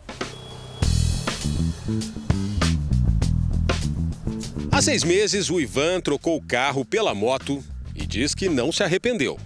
Há 4.70 4.80
seis 4.80 5.02
meses, 5.02 5.50
o 5.50 5.60
Ivan 5.60 6.00
trocou 6.00 6.36
o 6.36 6.40
carro 6.40 6.84
pela 6.84 7.12
moto 7.12 7.60
e 7.96 8.06
diz 8.06 8.36
que 8.36 8.48
não 8.48 8.70
se 8.70 8.84
arrependeu. 8.84 9.36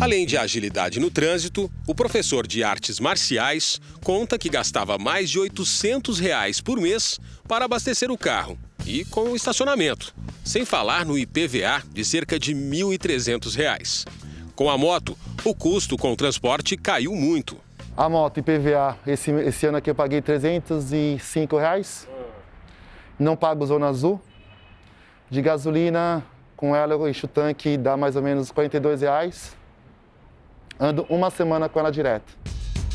Além 0.00 0.26
de 0.26 0.36
agilidade 0.36 1.00
no 1.00 1.10
trânsito, 1.10 1.70
o 1.86 1.94
professor 1.94 2.46
de 2.46 2.62
artes 2.62 3.00
marciais 3.00 3.80
conta 4.02 4.38
que 4.38 4.48
gastava 4.48 4.98
mais 4.98 5.30
de 5.30 5.38
800 5.38 6.18
reais 6.18 6.60
por 6.60 6.80
mês 6.80 7.18
para 7.48 7.64
abastecer 7.64 8.10
o 8.10 8.18
carro 8.18 8.58
e 8.86 9.04
com 9.04 9.30
o 9.30 9.36
estacionamento, 9.36 10.14
sem 10.44 10.64
falar 10.64 11.06
no 11.06 11.16
IPVA 11.16 11.82
de 11.92 12.04
cerca 12.04 12.38
de 12.38 12.54
1.300 12.54 13.54
reais. 13.56 14.04
Com 14.54 14.68
a 14.68 14.76
moto, 14.76 15.16
o 15.44 15.54
custo 15.54 15.96
com 15.96 16.12
o 16.12 16.16
transporte 16.16 16.76
caiu 16.76 17.14
muito. 17.14 17.56
A 17.96 18.08
moto 18.08 18.38
IPVA, 18.38 18.98
esse, 19.06 19.30
esse 19.30 19.66
ano 19.66 19.78
aqui 19.78 19.88
eu 19.88 19.94
paguei 19.94 20.20
305 20.20 21.56
reais. 21.56 22.08
Não 23.18 23.36
pago 23.36 23.64
Zona 23.64 23.88
Azul. 23.88 24.20
De 25.30 25.40
gasolina, 25.40 26.22
com 26.56 26.74
ela 26.74 26.94
eu 26.94 27.08
encho 27.08 27.26
o 27.26 27.28
tanque, 27.28 27.76
dá 27.76 27.96
mais 27.96 28.16
ou 28.16 28.22
menos 28.22 28.50
42 28.50 29.00
reais. 29.00 29.56
Ando 30.78 31.06
uma 31.08 31.30
semana 31.30 31.68
com 31.68 31.78
ela 31.78 31.90
direto. 31.90 32.36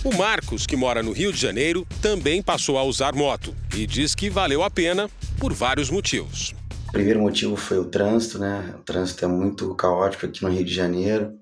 O 0.03 0.15
Marcos, 0.15 0.65
que 0.65 0.77
mora 0.77 1.03
no 1.03 1.11
Rio 1.11 1.31
de 1.33 1.39
Janeiro, 1.39 1.85
também 2.01 2.41
passou 2.41 2.77
a 2.77 2.83
usar 2.83 3.13
moto 3.13 3.53
e 3.75 3.85
diz 3.85 4.15
que 4.15 4.29
valeu 4.29 4.63
a 4.63 4.69
pena 4.69 5.09
por 5.37 5.53
vários 5.53 5.89
motivos. 5.89 6.53
O 6.87 6.91
primeiro 6.91 7.19
motivo 7.19 7.55
foi 7.55 7.77
o 7.77 7.85
trânsito, 7.85 8.39
né? 8.39 8.73
O 8.79 8.83
trânsito 8.83 9.25
é 9.25 9.27
muito 9.27 9.75
caótico 9.75 10.25
aqui 10.25 10.41
no 10.41 10.49
Rio 10.49 10.63
de 10.63 10.73
Janeiro. 10.73 11.33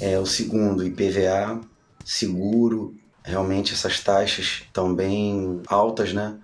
É, 0.00 0.18
o 0.18 0.26
segundo, 0.26 0.84
IPVA, 0.84 1.60
seguro. 2.04 2.94
Realmente 3.24 3.72
essas 3.72 4.00
taxas 4.00 4.62
estão 4.66 4.92
bem 4.92 5.62
altas, 5.68 6.12
né? 6.12 6.36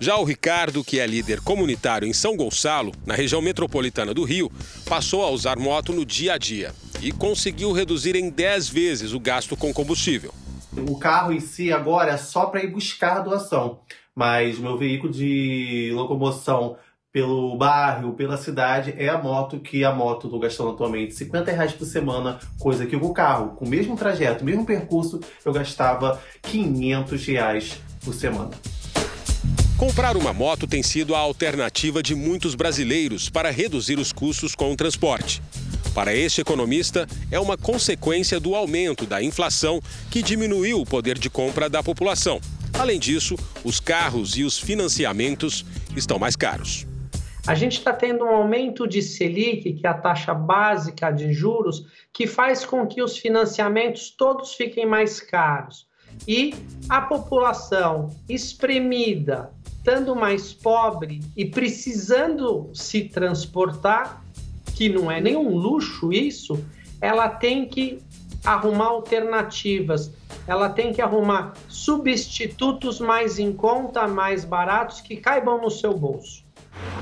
Já 0.00 0.16
o 0.16 0.24
Ricardo, 0.24 0.82
que 0.84 0.98
é 0.98 1.06
líder 1.06 1.40
comunitário 1.40 2.08
em 2.08 2.12
São 2.12 2.36
Gonçalo, 2.36 2.92
na 3.06 3.14
região 3.14 3.40
metropolitana 3.40 4.12
do 4.12 4.24
Rio, 4.24 4.50
passou 4.84 5.24
a 5.24 5.30
usar 5.30 5.58
moto 5.58 5.92
no 5.92 6.04
dia 6.04 6.34
a 6.34 6.38
dia 6.38 6.74
e 7.00 7.12
conseguiu 7.12 7.72
reduzir 7.72 8.16
em 8.16 8.30
10 8.30 8.68
vezes 8.68 9.12
o 9.12 9.20
gasto 9.20 9.56
com 9.56 9.72
combustível. 9.72 10.32
O 10.88 10.98
carro 10.98 11.32
em 11.32 11.40
si 11.40 11.72
agora 11.72 12.12
é 12.12 12.16
só 12.16 12.46
para 12.46 12.62
ir 12.62 12.70
buscar 12.70 13.20
doação, 13.20 13.80
mas 14.14 14.58
meu 14.58 14.76
veículo 14.76 15.12
de 15.12 15.90
locomoção 15.94 16.76
pelo 17.10 17.56
bairro, 17.56 18.12
pela 18.12 18.36
cidade, 18.36 18.94
é 18.96 19.08
a 19.08 19.18
moto 19.18 19.58
que 19.58 19.82
a 19.82 19.92
moto 19.92 20.26
estou 20.26 20.38
gastando 20.38 20.70
atualmente 20.70 21.14
50 21.14 21.50
reais 21.50 21.72
por 21.72 21.86
semana, 21.86 22.38
coisa 22.60 22.86
que 22.86 22.94
o 22.94 23.12
carro, 23.12 23.56
com 23.56 23.64
o 23.64 23.68
mesmo 23.68 23.96
trajeto, 23.96 24.44
mesmo 24.44 24.64
percurso, 24.64 25.18
eu 25.44 25.52
gastava 25.52 26.20
500 26.42 27.26
reais 27.26 27.78
por 28.04 28.14
semana. 28.14 28.50
Comprar 29.76 30.16
uma 30.16 30.32
moto 30.32 30.66
tem 30.66 30.82
sido 30.82 31.14
a 31.14 31.18
alternativa 31.18 32.02
de 32.02 32.14
muitos 32.14 32.54
brasileiros 32.54 33.30
para 33.30 33.50
reduzir 33.50 33.98
os 33.98 34.12
custos 34.12 34.54
com 34.54 34.72
o 34.72 34.76
transporte. 34.76 35.40
Para 35.98 36.14
este 36.14 36.40
economista, 36.40 37.08
é 37.28 37.40
uma 37.40 37.56
consequência 37.56 38.38
do 38.38 38.54
aumento 38.54 39.04
da 39.04 39.20
inflação 39.20 39.80
que 40.08 40.22
diminuiu 40.22 40.80
o 40.80 40.86
poder 40.86 41.18
de 41.18 41.28
compra 41.28 41.68
da 41.68 41.82
população. 41.82 42.40
Além 42.78 43.00
disso, 43.00 43.34
os 43.64 43.80
carros 43.80 44.36
e 44.36 44.44
os 44.44 44.56
financiamentos 44.56 45.66
estão 45.96 46.16
mais 46.16 46.36
caros. 46.36 46.86
A 47.48 47.56
gente 47.56 47.78
está 47.78 47.92
tendo 47.92 48.24
um 48.24 48.28
aumento 48.28 48.86
de 48.86 49.02
Selic, 49.02 49.72
que 49.72 49.84
é 49.84 49.90
a 49.90 49.94
taxa 49.94 50.32
básica 50.32 51.10
de 51.10 51.32
juros, 51.32 51.84
que 52.12 52.28
faz 52.28 52.64
com 52.64 52.86
que 52.86 53.02
os 53.02 53.18
financiamentos 53.18 54.08
todos 54.08 54.54
fiquem 54.54 54.86
mais 54.86 55.18
caros. 55.18 55.88
E 56.28 56.54
a 56.88 57.00
população 57.00 58.14
espremida, 58.28 59.50
estando 59.66 60.14
mais 60.14 60.52
pobre 60.52 61.18
e 61.36 61.44
precisando 61.44 62.70
se 62.72 63.02
transportar, 63.02 64.22
que 64.78 64.88
não 64.88 65.10
é 65.10 65.20
nenhum 65.20 65.56
luxo 65.56 66.12
isso, 66.12 66.64
ela 67.00 67.28
tem 67.28 67.66
que 67.66 67.98
arrumar 68.44 68.84
alternativas, 68.84 70.12
ela 70.46 70.68
tem 70.68 70.92
que 70.92 71.02
arrumar 71.02 71.54
substitutos 71.66 73.00
mais 73.00 73.40
em 73.40 73.52
conta, 73.52 74.06
mais 74.06 74.44
baratos, 74.44 75.00
que 75.00 75.16
caibam 75.16 75.60
no 75.60 75.68
seu 75.68 75.92
bolso. 75.98 76.44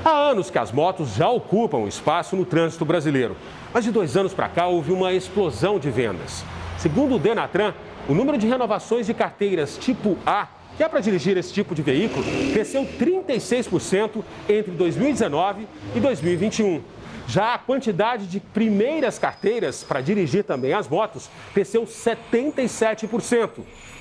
Há 0.03 0.31
anos 0.31 0.49
que 0.49 0.59
as 0.59 0.73
motos 0.73 1.17
já 1.17 1.29
ocupam 1.29 1.87
espaço 1.87 2.35
no 2.35 2.47
trânsito 2.47 2.87
brasileiro, 2.87 3.37
mas 3.75 3.85
de 3.85 3.91
dois 3.91 4.17
anos 4.17 4.33
para 4.33 4.49
cá 4.49 4.67
houve 4.67 4.91
uma 4.91 5.13
explosão 5.13 5.79
de 5.79 5.91
vendas. 5.91 6.47
Segundo 6.79 7.17
o 7.17 7.19
Denatran, 7.19 7.75
o 8.09 8.15
número 8.15 8.39
de 8.39 8.47
renovações 8.47 9.05
de 9.05 9.13
carteiras 9.13 9.77
tipo 9.77 10.17
A 10.25 10.49
que 10.77 10.83
é 10.83 10.89
para 10.89 11.01
dirigir 11.01 11.37
esse 11.39 11.53
tipo 11.53 11.75
de 11.75 11.81
veículo, 11.81 12.23
cresceu 12.53 12.87
36% 13.01 14.23
entre 14.49 14.73
2019 14.73 15.67
e 15.95 16.01
2021. 16.01 16.83
Já 17.29 17.55
a 17.55 17.59
quantidade 17.59 18.27
de 18.27 18.39
primeiras 18.41 19.19
carteiras 19.19 19.83
para 19.83 20.01
dirigir 20.01 20.45
também 20.45 20.73
as 20.73 20.89
motos 20.89 21.29
cresceu 21.53 21.85
77% 21.85 23.51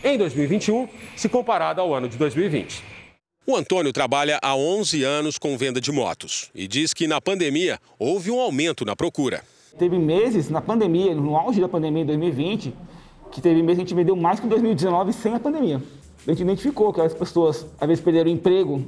em 0.03 0.17
2021, 0.17 0.87
se 1.15 1.27
comparado 1.27 1.81
ao 1.81 1.93
ano 1.93 2.07
de 2.07 2.17
2020. 2.17 2.83
O 3.47 3.55
Antônio 3.55 3.91
trabalha 3.91 4.39
há 4.41 4.55
11 4.55 5.03
anos 5.03 5.37
com 5.37 5.57
venda 5.57 5.81
de 5.81 5.91
motos 5.91 6.49
e 6.53 6.67
diz 6.67 6.93
que 6.93 7.07
na 7.07 7.19
pandemia 7.21 7.79
houve 7.97 8.31
um 8.31 8.39
aumento 8.39 8.85
na 8.85 8.95
procura. 8.95 9.43
Teve 9.77 9.97
meses 9.97 10.49
na 10.49 10.61
pandemia, 10.61 11.13
no 11.13 11.35
auge 11.35 11.59
da 11.59 11.67
pandemia 11.67 12.03
em 12.03 12.05
2020, 12.05 12.73
que 13.31 13.41
teve 13.41 13.61
meses 13.61 13.77
que 13.77 13.81
a 13.81 13.85
gente 13.85 13.95
vendeu 13.95 14.15
mais 14.15 14.39
que 14.39 14.45
em 14.45 14.49
2019 14.49 15.13
sem 15.13 15.33
a 15.33 15.39
pandemia 15.39 15.81
a 16.27 16.31
gente 16.31 16.41
identificou 16.41 16.91
que 16.91 17.01
as 17.01 17.13
pessoas, 17.13 17.65
às 17.79 17.87
vezes, 17.87 18.03
perderam 18.03 18.29
o 18.29 18.33
emprego 18.33 18.83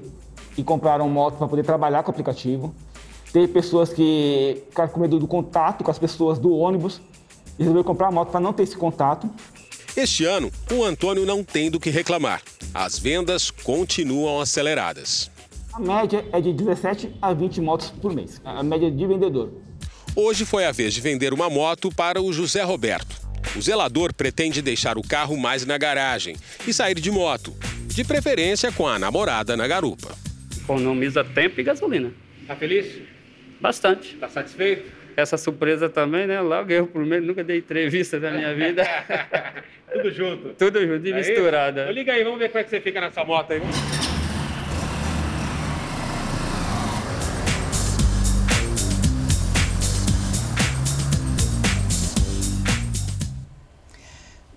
e 0.57 0.63
compraram 0.63 1.07
moto 1.07 1.37
para 1.37 1.47
poder 1.47 1.63
trabalhar 1.63 2.01
com 2.01 2.09
o 2.09 2.11
aplicativo. 2.11 2.73
Teve 3.37 3.49
pessoas 3.49 3.93
que 3.93 4.63
ficaram 4.67 4.89
com 4.89 4.99
medo 4.99 5.19
do 5.19 5.27
contato 5.27 5.83
com 5.83 5.91
as 5.91 5.99
pessoas 5.99 6.39
do 6.39 6.57
ônibus 6.57 6.99
e 7.53 7.59
resolveram 7.59 7.83
comprar 7.83 8.07
a 8.07 8.11
moto 8.11 8.31
para 8.31 8.39
não 8.39 8.51
ter 8.51 8.63
esse 8.63 8.75
contato. 8.75 9.29
Este 9.95 10.25
ano, 10.25 10.51
o 10.73 10.83
Antônio 10.83 11.23
não 11.23 11.43
tem 11.43 11.69
do 11.69 11.79
que 11.79 11.91
reclamar. 11.91 12.41
As 12.73 12.97
vendas 12.97 13.51
continuam 13.51 14.41
aceleradas. 14.41 15.29
A 15.71 15.79
média 15.79 16.25
é 16.33 16.41
de 16.41 16.51
17 16.51 17.13
a 17.21 17.31
20 17.31 17.61
motos 17.61 17.91
por 17.91 18.11
mês, 18.11 18.41
a 18.43 18.63
média 18.63 18.89
de 18.89 19.05
vendedor. 19.05 19.53
Hoje 20.15 20.43
foi 20.43 20.65
a 20.65 20.71
vez 20.71 20.91
de 20.95 20.99
vender 20.99 21.31
uma 21.31 21.47
moto 21.47 21.91
para 21.93 22.19
o 22.19 22.33
José 22.33 22.63
Roberto. 22.63 23.21
O 23.55 23.61
zelador 23.61 24.15
pretende 24.15 24.63
deixar 24.63 24.97
o 24.97 25.07
carro 25.07 25.37
mais 25.37 25.63
na 25.63 25.77
garagem 25.77 26.35
e 26.67 26.73
sair 26.73 26.99
de 26.99 27.11
moto, 27.11 27.53
de 27.85 28.03
preferência 28.03 28.71
com 28.71 28.87
a 28.87 28.97
namorada 28.97 29.55
na 29.55 29.67
garupa. 29.67 30.17
Economiza 30.57 31.23
tempo 31.23 31.61
e 31.61 31.63
gasolina. 31.63 32.11
Tá 32.47 32.55
feliz? 32.55 33.15
Bastante. 33.59 34.15
Tá 34.17 34.29
satisfeito? 34.29 34.91
Essa 35.15 35.37
surpresa 35.37 35.89
também, 35.89 36.27
né? 36.27 36.39
Logo 36.41 36.71
eu, 36.71 36.85
primeiro, 36.85 37.25
nunca 37.25 37.43
dei 37.43 37.57
entrevista 37.57 38.19
na 38.19 38.31
minha 38.31 38.53
vida. 38.53 38.83
Tudo 39.91 40.11
junto? 40.11 40.49
Tudo 40.49 40.85
junto 40.85 41.07
e 41.07 41.11
é 41.11 41.15
misturada. 41.15 41.91
Liga 41.91 42.13
aí, 42.13 42.23
vamos 42.23 42.39
ver 42.39 42.49
como 42.49 42.59
é 42.59 42.63
que 42.63 42.69
você 42.69 42.79
fica 42.79 43.01
nessa 43.01 43.23
moto 43.23 43.53
aí. 43.53 43.61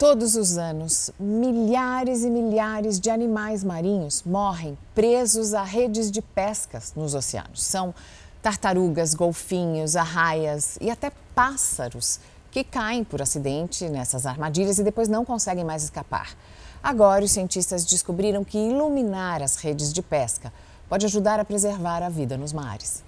Todos 0.01 0.35
os 0.35 0.57
anos, 0.57 1.11
milhares 1.21 2.25
e 2.25 2.31
milhares 2.31 2.99
de 2.99 3.11
animais 3.11 3.63
marinhos 3.63 4.23
morrem 4.25 4.77
presos 4.95 5.53
a 5.53 5.63
redes 5.63 6.11
de 6.11 6.23
pescas 6.23 6.95
nos 6.97 7.15
oceanos. 7.15 7.63
São 7.63 7.95
tartarugas, 8.43 9.15
golfinhos, 9.15 9.97
arraias 9.97 10.79
e 10.81 10.91
até 10.91 11.11
pássaros 11.35 12.21
que 12.51 12.65
caem 12.65 13.05
por 13.05 13.23
acidente 13.23 13.89
nessas 13.89 14.27
armadilhas 14.27 14.79
e 14.79 14.83
depois 14.83 15.09
não 15.09 15.25
conseguem 15.25 15.65
mais 15.65 15.85
escapar. 15.85 16.37
Agora, 16.83 17.25
os 17.25 17.31
cientistas 17.31 17.85
descobriram 17.85 18.43
que 18.43 18.59
iluminar 18.59 19.43
as 19.43 19.57
redes 19.57 19.93
de 19.93 20.03
pesca 20.03 20.53
pode 20.89 21.07
ajudar 21.07 21.39
a 21.39 21.45
preservar 21.45 22.03
a 22.03 22.09
vida 22.09 22.37
nos 22.37 22.53
mares. 22.53 23.05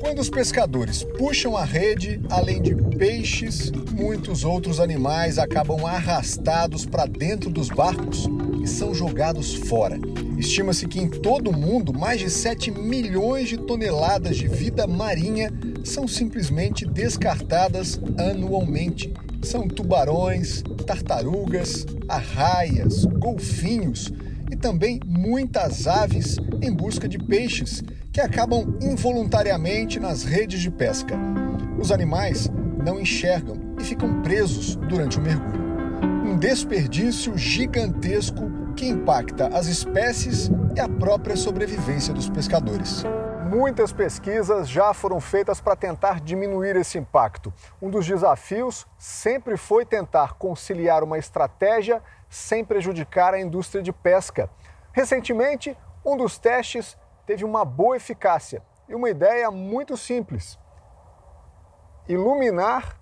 Quando 0.00 0.18
os 0.18 0.28
pescadores 0.28 1.04
puxam 1.04 1.56
a 1.56 1.64
rede, 1.64 2.20
além 2.28 2.60
de 2.60 2.74
peixes, 2.74 3.70
muitos 3.70 4.44
outros 4.44 4.80
animais 4.80 5.38
acabam 5.38 5.86
arrastados 5.86 6.84
para 6.84 7.06
dentro 7.06 7.48
dos 7.50 7.68
barcos 7.68 8.28
e 8.62 8.66
são 8.66 8.94
jogados 8.94 9.54
fora. 9.54 9.98
Estima-se 10.38 10.86
que 10.86 11.00
em 11.00 11.08
todo 11.08 11.50
o 11.50 11.56
mundo 11.56 11.92
mais 11.92 12.20
de 12.20 12.30
7 12.30 12.70
milhões 12.70 13.48
de 13.48 13.56
toneladas 13.56 14.36
de 14.36 14.48
vida 14.48 14.86
marinha 14.86 15.52
são 15.84 16.06
simplesmente 16.06 16.86
descartadas 16.86 18.00
anualmente. 18.18 19.12
São 19.42 19.66
tubarões, 19.66 20.62
tartarugas, 20.86 21.86
arraias, 22.08 23.04
golfinhos 23.04 24.12
e 24.50 24.56
também 24.56 25.00
muitas 25.06 25.86
aves 25.86 26.36
em 26.60 26.72
busca 26.72 27.08
de 27.08 27.18
peixes 27.18 27.82
que 28.12 28.20
acabam 28.20 28.76
involuntariamente 28.82 30.00
nas 30.00 30.24
redes 30.24 30.60
de 30.60 30.70
pesca. 30.70 31.16
Os 31.78 31.92
animais 31.92 32.50
não 32.84 33.00
enxergam 33.00 33.56
e 33.78 33.84
ficam 33.84 34.20
presos 34.22 34.76
durante 34.76 35.18
o 35.18 35.22
mergulho. 35.22 35.59
Um 36.30 36.38
desperdício 36.38 37.36
gigantesco 37.36 38.72
que 38.76 38.86
impacta 38.86 39.48
as 39.48 39.66
espécies 39.66 40.48
e 40.76 40.80
a 40.80 40.88
própria 40.88 41.34
sobrevivência 41.34 42.14
dos 42.14 42.30
pescadores. 42.30 43.02
Muitas 43.50 43.92
pesquisas 43.92 44.68
já 44.68 44.94
foram 44.94 45.20
feitas 45.20 45.60
para 45.60 45.74
tentar 45.74 46.20
diminuir 46.20 46.76
esse 46.76 46.96
impacto. 46.98 47.52
Um 47.82 47.90
dos 47.90 48.06
desafios 48.06 48.86
sempre 48.96 49.56
foi 49.56 49.84
tentar 49.84 50.34
conciliar 50.34 51.02
uma 51.02 51.18
estratégia 51.18 52.00
sem 52.28 52.64
prejudicar 52.64 53.34
a 53.34 53.40
indústria 53.40 53.82
de 53.82 53.92
pesca. 53.92 54.48
Recentemente, 54.92 55.76
um 56.06 56.16
dos 56.16 56.38
testes 56.38 56.96
teve 57.26 57.44
uma 57.44 57.64
boa 57.64 57.96
eficácia 57.96 58.62
e 58.88 58.94
uma 58.94 59.10
ideia 59.10 59.50
muito 59.50 59.96
simples: 59.96 60.56
iluminar 62.08 62.96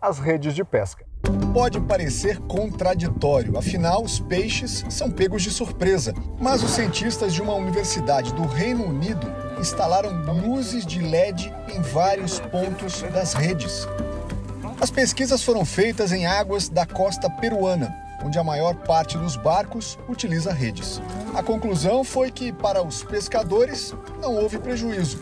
as 0.00 0.18
redes 0.18 0.54
de 0.54 0.64
pesca. 0.64 1.11
Pode 1.52 1.78
parecer 1.82 2.38
contraditório, 2.40 3.58
afinal, 3.58 4.02
os 4.02 4.18
peixes 4.18 4.86
são 4.88 5.10
pegos 5.10 5.42
de 5.42 5.50
surpresa. 5.50 6.14
Mas 6.40 6.62
os 6.62 6.70
cientistas 6.70 7.34
de 7.34 7.42
uma 7.42 7.52
universidade 7.52 8.32
do 8.32 8.46
Reino 8.46 8.86
Unido 8.86 9.30
instalaram 9.60 10.10
luzes 10.32 10.86
de 10.86 11.02
LED 11.02 11.52
em 11.68 11.82
vários 11.82 12.40
pontos 12.40 13.02
das 13.12 13.34
redes. 13.34 13.86
As 14.80 14.90
pesquisas 14.90 15.42
foram 15.42 15.62
feitas 15.62 16.10
em 16.10 16.24
águas 16.24 16.70
da 16.70 16.86
costa 16.86 17.28
peruana, 17.28 17.94
onde 18.24 18.38
a 18.38 18.44
maior 18.44 18.74
parte 18.74 19.18
dos 19.18 19.36
barcos 19.36 19.98
utiliza 20.08 20.54
redes. 20.54 21.02
A 21.34 21.42
conclusão 21.42 22.02
foi 22.02 22.30
que, 22.30 22.50
para 22.50 22.82
os 22.82 23.04
pescadores, 23.04 23.94
não 24.22 24.36
houve 24.36 24.58
prejuízo 24.58 25.20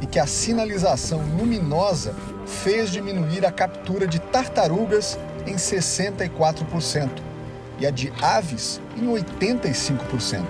e 0.00 0.06
que 0.06 0.20
a 0.20 0.26
sinalização 0.26 1.20
luminosa 1.36 2.14
fez 2.46 2.92
diminuir 2.92 3.44
a 3.44 3.50
captura 3.50 4.06
de 4.06 4.20
tartarugas 4.20 5.18
em 5.46 5.54
64% 5.54 7.08
e 7.78 7.86
a 7.86 7.90
de 7.90 8.12
aves 8.22 8.80
em 8.96 9.06
85%. 9.06 10.44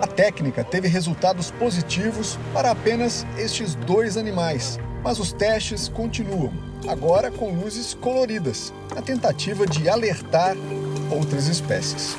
A 0.00 0.06
técnica 0.06 0.62
teve 0.62 0.86
resultados 0.86 1.50
positivos 1.50 2.38
para 2.52 2.70
apenas 2.70 3.26
estes 3.36 3.74
dois 3.74 4.16
animais, 4.16 4.78
mas 5.02 5.18
os 5.18 5.32
testes 5.32 5.88
continuam, 5.88 6.52
agora 6.86 7.30
com 7.30 7.50
luzes 7.50 7.94
coloridas, 7.94 8.72
na 8.94 9.02
tentativa 9.02 9.66
de 9.66 9.88
alertar 9.88 10.56
outras 11.10 11.48
espécies. 11.48 12.16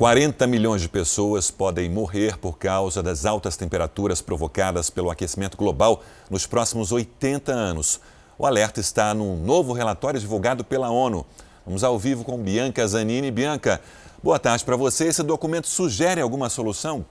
40 0.00 0.46
milhões 0.46 0.80
de 0.80 0.88
pessoas 0.88 1.50
podem 1.50 1.90
morrer 1.90 2.38
por 2.38 2.56
causa 2.56 3.02
das 3.02 3.26
altas 3.26 3.58
temperaturas 3.58 4.22
provocadas 4.22 4.88
pelo 4.88 5.10
aquecimento 5.10 5.58
global 5.58 6.02
nos 6.30 6.46
próximos 6.46 6.90
80 6.90 7.52
anos. 7.52 8.00
O 8.40 8.46
alerta 8.46 8.80
está 8.80 9.12
num 9.12 9.36
novo 9.36 9.74
relatório 9.74 10.18
divulgado 10.18 10.64
pela 10.64 10.88
ONU. 10.88 11.26
Vamos 11.66 11.84
ao 11.84 11.98
vivo 11.98 12.24
com 12.24 12.38
Bianca 12.38 12.88
Zanini. 12.88 13.30
Bianca, 13.30 13.82
boa 14.22 14.38
tarde 14.38 14.64
para 14.64 14.76
você. 14.76 15.08
Esse 15.08 15.22
documento 15.22 15.68
sugere 15.68 16.22
alguma 16.22 16.48
solução? 16.48 17.04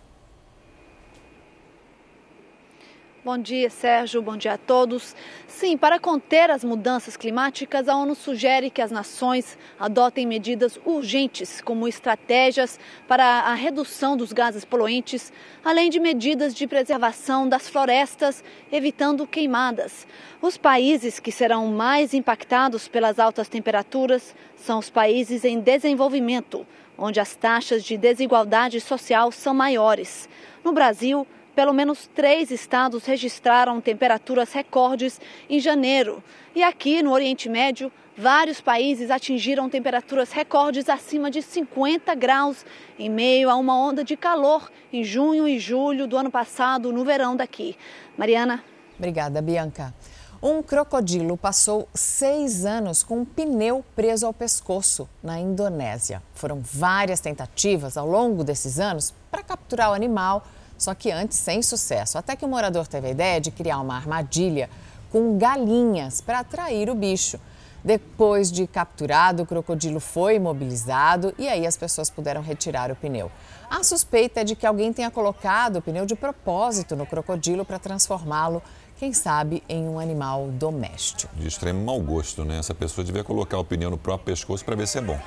Bom 3.30 3.38
dia, 3.38 3.70
Sérgio. 3.70 4.24
Bom 4.24 4.36
dia 4.36 4.54
a 4.54 4.58
todos. 4.58 5.16
Sim, 5.48 5.78
para 5.78 6.00
conter 6.00 6.50
as 6.50 6.64
mudanças 6.64 7.16
climáticas, 7.16 7.88
a 7.88 7.96
ONU 7.96 8.16
sugere 8.16 8.72
que 8.72 8.82
as 8.82 8.90
nações 8.90 9.56
adotem 9.80 10.26
medidas 10.26 10.80
urgentes, 10.84 11.62
como 11.62 11.88
estratégias 11.88 12.80
para 13.08 13.24
a 13.24 13.54
redução 13.54 14.18
dos 14.18 14.34
gases 14.34 14.66
poluentes, 14.66 15.32
além 15.64 15.92
de 15.92 16.00
medidas 16.00 16.56
de 16.56 16.66
preservação 16.66 17.48
das 17.48 17.70
florestas, 17.70 18.44
evitando 18.72 19.28
queimadas. 19.28 20.08
Os 20.42 20.58
países 20.58 21.20
que 21.20 21.32
serão 21.32 21.68
mais 21.68 22.16
impactados 22.16 22.88
pelas 22.88 23.20
altas 23.20 23.48
temperaturas 23.48 24.34
são 24.56 24.80
os 24.80 24.90
países 24.90 25.46
em 25.46 25.60
desenvolvimento, 25.60 26.66
onde 26.98 27.20
as 27.20 27.36
taxas 27.36 27.84
de 27.84 27.96
desigualdade 27.96 28.82
social 28.82 29.32
são 29.32 29.54
maiores. 29.54 30.28
No 30.64 30.74
Brasil, 30.74 31.28
pelo 31.56 31.74
menos 31.74 32.10
três 32.14 32.52
estados 32.52 33.06
registraram 33.06 33.82
temperaturas 33.82 34.52
recordes 34.54 35.20
em 35.50 35.60
janeiro. 35.60 36.24
E 36.56 36.64
aqui 36.64 37.02
no 37.04 37.12
Oriente 37.12 37.50
Médio, 37.50 37.92
vários 38.18 38.60
países 38.60 39.10
atingiram 39.10 39.70
temperaturas 39.70 40.32
recordes 40.32 40.90
acima 40.90 41.32
de 41.32 41.42
50 41.42 42.14
graus 42.16 42.66
em 42.98 43.10
meio 43.10 43.50
a 43.50 43.56
uma 43.56 43.78
onda 43.78 44.04
de 44.04 44.18
calor 44.18 44.70
em 44.92 45.04
junho 45.04 45.48
e 45.48 45.60
julho 45.60 46.08
do 46.08 46.18
ano 46.18 46.32
passado, 46.32 46.92
no 46.92 47.06
verão 47.06 47.36
daqui. 47.36 47.78
Mariana. 48.18 48.64
Obrigada, 48.98 49.42
Bianca. 49.42 49.94
Um 50.42 50.64
crocodilo 50.64 51.36
passou 51.36 51.90
seis 51.94 52.66
anos 52.66 53.04
com 53.04 53.20
um 53.20 53.26
pneu 53.26 53.84
preso 53.94 54.26
ao 54.26 54.34
pescoço 54.34 55.08
na 55.22 55.38
Indonésia. 55.38 56.24
Foram 56.34 56.62
várias 56.62 57.20
tentativas 57.20 57.98
ao 57.98 58.08
longo 58.08 58.42
desses 58.42 58.80
anos 58.80 59.14
para 59.30 59.44
capturar 59.44 59.92
o 59.92 59.94
animal 59.94 60.46
só 60.80 60.96
que 60.96 61.12
antes 61.12 61.38
sem 61.38 61.62
sucesso, 61.62 62.18
até 62.18 62.36
que 62.36 62.46
o 62.46 62.48
morador 62.48 62.88
teve 62.88 63.08
a 63.08 63.12
ideia 63.12 63.40
de 63.40 63.52
criar 63.52 63.80
uma 63.80 63.96
armadilha 63.96 64.70
com 65.12 65.38
galinhas 65.38 66.22
para 66.22 66.40
atrair 66.40 66.90
o 66.90 66.96
bicho. 66.96 67.40
Depois 67.84 68.52
de 68.52 68.68
capturado, 68.68 69.44
o 69.44 69.46
crocodilo 69.46 70.00
foi 70.00 70.36
imobilizado 70.36 71.34
e 71.38 71.48
aí 71.48 71.66
as 71.66 71.78
pessoas 71.78 72.10
puderam 72.10 72.42
retirar 72.42 72.92
o 72.92 72.96
pneu. 72.96 73.32
A 73.70 73.84
suspeita 73.84 74.42
é 74.42 74.44
de 74.44 74.56
que 74.56 74.66
alguém 74.66 74.92
tenha 74.92 75.10
colocado 75.12 75.78
o 75.78 75.82
pneu 75.82 76.06
de 76.06 76.16
propósito 76.16 76.96
no 76.96 77.06
crocodilo 77.06 77.64
para 77.64 77.80
transformá-lo, 77.80 78.62
quem 78.98 79.14
sabe, 79.14 79.64
em 79.70 79.88
um 79.88 79.98
animal 79.98 80.48
doméstico. 80.48 81.34
De 81.36 81.48
extremo 81.48 81.86
mau 81.86 82.00
gosto, 82.02 82.44
né? 82.44 82.58
Essa 82.58 82.74
pessoa 82.74 83.06
devia 83.06 83.24
colocar 83.24 83.58
o 83.58 83.64
pneu 83.64 83.90
no 83.90 83.98
próprio 83.98 84.26
pescoço 84.26 84.66
para 84.66 84.76
ver 84.76 84.88
se 84.88 84.98
é 84.98 85.02
bom. 85.02 85.20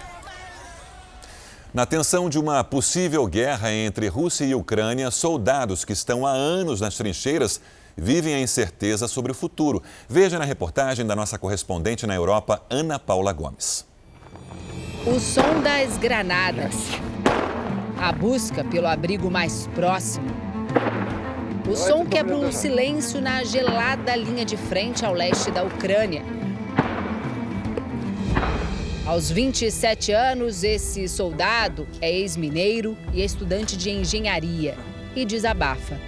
Na 1.74 1.86
tensão 1.86 2.28
de 2.28 2.38
uma 2.38 2.62
possível 2.62 3.26
guerra 3.26 3.72
entre 3.72 4.06
Rússia 4.06 4.44
e 4.44 4.54
Ucrânia, 4.54 5.10
soldados 5.10 5.86
que 5.86 5.94
estão 5.94 6.26
há 6.26 6.30
anos 6.30 6.82
nas 6.82 6.96
trincheiras 6.96 7.62
vivem 7.96 8.34
a 8.34 8.40
incerteza 8.40 9.08
sobre 9.08 9.32
o 9.32 9.34
futuro. 9.34 9.82
Veja 10.06 10.38
na 10.38 10.44
reportagem 10.44 11.06
da 11.06 11.16
nossa 11.16 11.38
correspondente 11.38 12.06
na 12.06 12.14
Europa, 12.14 12.60
Ana 12.68 12.98
Paula 12.98 13.32
Gomes. 13.32 13.86
O 15.06 15.18
som 15.18 15.62
das 15.62 15.96
granadas. 15.96 16.74
A 17.98 18.12
busca 18.12 18.62
pelo 18.62 18.86
abrigo 18.86 19.30
mais 19.30 19.66
próximo. 19.74 20.26
O 21.66 21.74
som 21.74 22.04
quebra 22.04 22.36
o 22.36 22.52
silêncio 22.52 23.18
na 23.18 23.44
gelada 23.44 24.14
linha 24.14 24.44
de 24.44 24.58
frente 24.58 25.06
ao 25.06 25.14
leste 25.14 25.50
da 25.50 25.62
Ucrânia. 25.62 26.22
Aos 29.04 29.32
27 29.32 30.12
anos, 30.12 30.62
esse 30.62 31.08
soldado 31.08 31.88
é 32.00 32.08
ex-mineiro 32.08 32.96
e 33.12 33.20
estudante 33.20 33.76
de 33.76 33.90
engenharia 33.90 34.76
e 35.16 35.24
desabafa. 35.24 35.98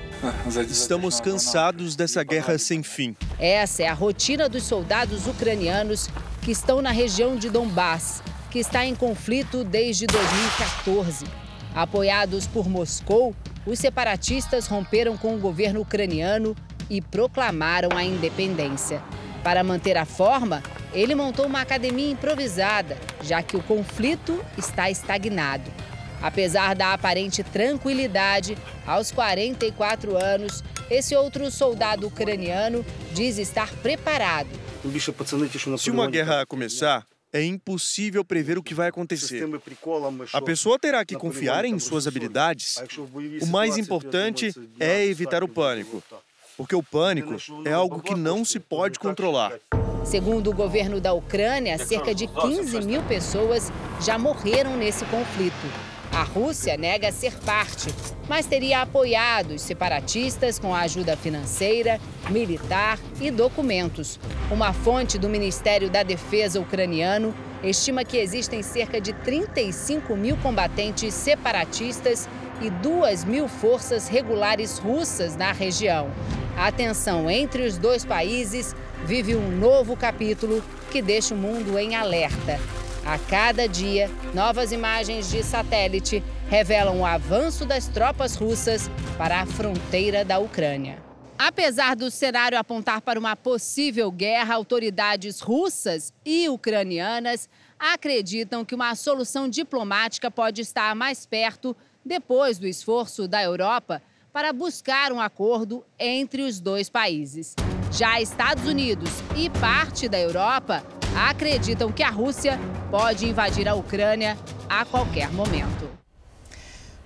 Estamos 0.70 1.20
cansados 1.20 1.96
dessa 1.96 2.22
guerra 2.22 2.56
sem 2.56 2.84
fim. 2.84 3.16
Essa 3.36 3.82
é 3.82 3.88
a 3.88 3.92
rotina 3.92 4.48
dos 4.48 4.62
soldados 4.62 5.26
ucranianos 5.26 6.08
que 6.40 6.52
estão 6.52 6.80
na 6.80 6.92
região 6.92 7.34
de 7.34 7.50
Donbass, 7.50 8.22
que 8.48 8.60
está 8.60 8.86
em 8.86 8.94
conflito 8.94 9.64
desde 9.64 10.06
2014. 10.06 11.26
Apoiados 11.74 12.46
por 12.46 12.68
Moscou, 12.68 13.34
os 13.66 13.80
separatistas 13.80 14.68
romperam 14.68 15.16
com 15.16 15.34
o 15.34 15.40
governo 15.40 15.80
ucraniano 15.80 16.54
e 16.88 17.00
proclamaram 17.02 17.88
a 17.96 18.04
independência. 18.04 19.02
Para 19.42 19.64
manter 19.64 19.98
a 19.98 20.04
forma, 20.06 20.62
ele 20.94 21.14
montou 21.14 21.46
uma 21.46 21.60
academia 21.60 22.10
improvisada, 22.10 22.96
já 23.22 23.42
que 23.42 23.56
o 23.56 23.62
conflito 23.62 24.42
está 24.56 24.88
estagnado. 24.88 25.70
Apesar 26.22 26.74
da 26.74 26.94
aparente 26.94 27.42
tranquilidade, 27.42 28.56
aos 28.86 29.10
44 29.10 30.16
anos, 30.16 30.62
esse 30.88 31.14
outro 31.14 31.50
soldado 31.50 32.06
ucraniano 32.06 32.84
diz 33.12 33.36
estar 33.36 33.70
preparado. 33.76 34.48
Se 35.76 35.90
uma 35.90 36.08
guerra 36.08 36.46
começar, 36.46 37.04
é 37.32 37.42
impossível 37.42 38.24
prever 38.24 38.56
o 38.56 38.62
que 38.62 38.72
vai 38.72 38.88
acontecer. 38.88 39.44
A 40.32 40.40
pessoa 40.40 40.78
terá 40.78 41.04
que 41.04 41.16
confiar 41.16 41.64
em 41.64 41.78
suas 41.78 42.06
habilidades. 42.06 42.76
O 43.42 43.46
mais 43.46 43.76
importante 43.76 44.54
é 44.78 45.04
evitar 45.04 45.42
o 45.42 45.48
pânico 45.48 46.02
porque 46.56 46.74
o 46.74 46.82
pânico 46.82 47.36
é 47.64 47.72
algo 47.72 48.00
que 48.00 48.14
não 48.14 48.44
se 48.44 48.60
pode 48.60 48.98
controlar. 48.98 49.52
Segundo 50.04 50.50
o 50.50 50.54
governo 50.54 51.00
da 51.00 51.14
Ucrânia, 51.14 51.78
cerca 51.78 52.14
de 52.14 52.26
15 52.26 52.82
mil 52.82 53.02
pessoas 53.02 53.72
já 54.00 54.18
morreram 54.18 54.76
nesse 54.76 55.04
conflito. 55.06 55.66
A 56.12 56.22
Rússia 56.22 56.76
nega 56.76 57.10
ser 57.10 57.32
parte, 57.40 57.92
mas 58.28 58.46
teria 58.46 58.82
apoiado 58.82 59.52
os 59.52 59.62
separatistas 59.62 60.58
com 60.58 60.74
ajuda 60.74 61.16
financeira, 61.16 61.98
militar 62.28 62.98
e 63.20 63.30
documentos. 63.30 64.20
Uma 64.50 64.72
fonte 64.72 65.18
do 65.18 65.28
Ministério 65.28 65.90
da 65.90 66.02
Defesa 66.02 66.60
ucraniano 66.60 67.34
estima 67.64 68.04
que 68.04 68.18
existem 68.18 68.62
cerca 68.62 69.00
de 69.00 69.12
35 69.12 70.14
mil 70.14 70.36
combatentes 70.36 71.14
separatistas 71.14 72.28
e 72.60 72.68
2 72.70 73.24
mil 73.24 73.48
forças 73.48 74.06
regulares 74.06 74.78
russas 74.78 75.34
na 75.34 75.50
região. 75.50 76.10
A 76.56 76.70
tensão 76.70 77.28
entre 77.28 77.66
os 77.66 77.76
dois 77.76 78.04
países 78.04 78.74
vive 79.04 79.34
um 79.34 79.50
novo 79.50 79.96
capítulo 79.96 80.62
que 80.90 81.02
deixa 81.02 81.34
o 81.34 81.36
mundo 81.36 81.78
em 81.78 81.96
alerta. 81.96 82.60
A 83.04 83.18
cada 83.18 83.68
dia, 83.68 84.08
novas 84.32 84.72
imagens 84.72 85.28
de 85.28 85.42
satélite 85.42 86.22
revelam 86.48 87.00
o 87.00 87.04
avanço 87.04 87.66
das 87.66 87.88
tropas 87.88 88.36
russas 88.36 88.88
para 89.18 89.40
a 89.40 89.46
fronteira 89.46 90.24
da 90.24 90.38
Ucrânia. 90.38 91.02
Apesar 91.36 91.96
do 91.96 92.10
cenário 92.10 92.56
apontar 92.56 93.00
para 93.00 93.18
uma 93.18 93.34
possível 93.34 94.10
guerra, 94.10 94.54
autoridades 94.54 95.40
russas 95.40 96.12
e 96.24 96.48
ucranianas 96.48 97.48
acreditam 97.78 98.64
que 98.64 98.74
uma 98.74 98.94
solução 98.94 99.48
diplomática 99.48 100.30
pode 100.30 100.62
estar 100.62 100.94
mais 100.94 101.26
perto 101.26 101.76
depois 102.04 102.58
do 102.58 102.66
esforço 102.66 103.26
da 103.26 103.42
Europa 103.42 104.00
para 104.34 104.52
buscar 104.52 105.12
um 105.12 105.20
acordo 105.20 105.84
entre 105.96 106.42
os 106.42 106.58
dois 106.58 106.90
países. 106.90 107.54
Já 107.92 108.20
Estados 108.20 108.66
Unidos 108.66 109.08
e 109.36 109.48
parte 109.48 110.08
da 110.08 110.18
Europa 110.18 110.84
acreditam 111.16 111.92
que 111.92 112.02
a 112.02 112.10
Rússia 112.10 112.58
pode 112.90 113.28
invadir 113.28 113.68
a 113.68 113.76
Ucrânia 113.76 114.36
a 114.68 114.84
qualquer 114.84 115.30
momento. 115.32 115.88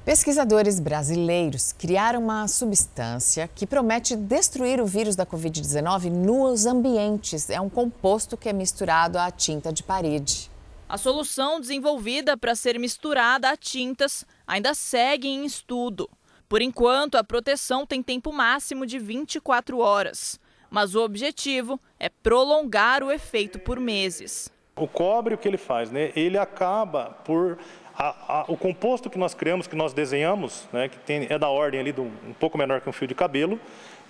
Pesquisadores 0.07 0.81
brasileiros 0.81 1.71
criaram 1.71 2.25
uma 2.25 2.49
substância 2.49 3.47
que 3.55 3.67
promete 3.67 4.17
destruir 4.17 4.81
o 4.81 4.87
vírus 4.87 5.14
da 5.14 5.27
Covid-19 5.27 6.11
nos 6.11 6.64
ambientes. 6.64 7.51
É 7.51 7.61
um 7.61 7.69
composto 7.69 8.38
que 8.38 8.49
é 8.49 8.55
misturado 8.55 9.19
à 9.19 9.31
tinta 9.31 9.71
de 9.71 9.83
parede. 9.83 10.51
A 10.88 10.97
solução 10.97 11.61
desenvolvida 11.61 12.38
para 12.38 12.55
ser 12.55 12.79
misturada 12.79 13.51
a 13.51 13.57
tintas 13.59 14.25
ainda 14.47 14.73
segue 14.73 15.29
em 15.29 15.45
estudo. 15.45 16.09
Por 16.48 16.62
enquanto, 16.62 17.16
a 17.16 17.24
proteção 17.24 17.84
tem 17.84 18.02
tempo 18.02 18.32
máximo 18.32 18.87
de 18.87 18.98
24 18.98 19.78
horas, 19.78 20.40
mas 20.70 20.94
o 20.94 21.02
objetivo 21.04 21.78
é 22.00 22.08
prolongar 22.08 23.02
o 23.02 23.11
efeito 23.11 23.58
por 23.58 23.78
meses. 23.78 24.50
O 24.74 24.88
cobre, 24.88 25.34
o 25.34 25.38
que 25.38 25.46
ele 25.46 25.58
faz? 25.58 25.90
Né? 25.90 26.12
Ele 26.16 26.38
acaba 26.38 27.16
por 27.24 27.58
a, 27.94 28.40
a, 28.40 28.44
o 28.48 28.56
composto 28.56 29.11
que 29.11 29.18
nós 29.18 29.34
criamos, 29.34 29.66
que 29.66 29.74
nós 29.74 29.92
desenhamos, 29.92 30.68
né, 30.72 30.88
que 30.88 30.98
tem, 30.98 31.26
é 31.28 31.37
da 31.37 31.48
ordem 31.48 31.80
ali 31.80 31.90
do, 31.90 32.02
um 32.02 32.32
pouco 32.38 32.56
menor 32.56 32.80
que 32.80 32.88
um 32.88 32.92
fio 32.92 33.08
de 33.08 33.14
cabelo, 33.14 33.61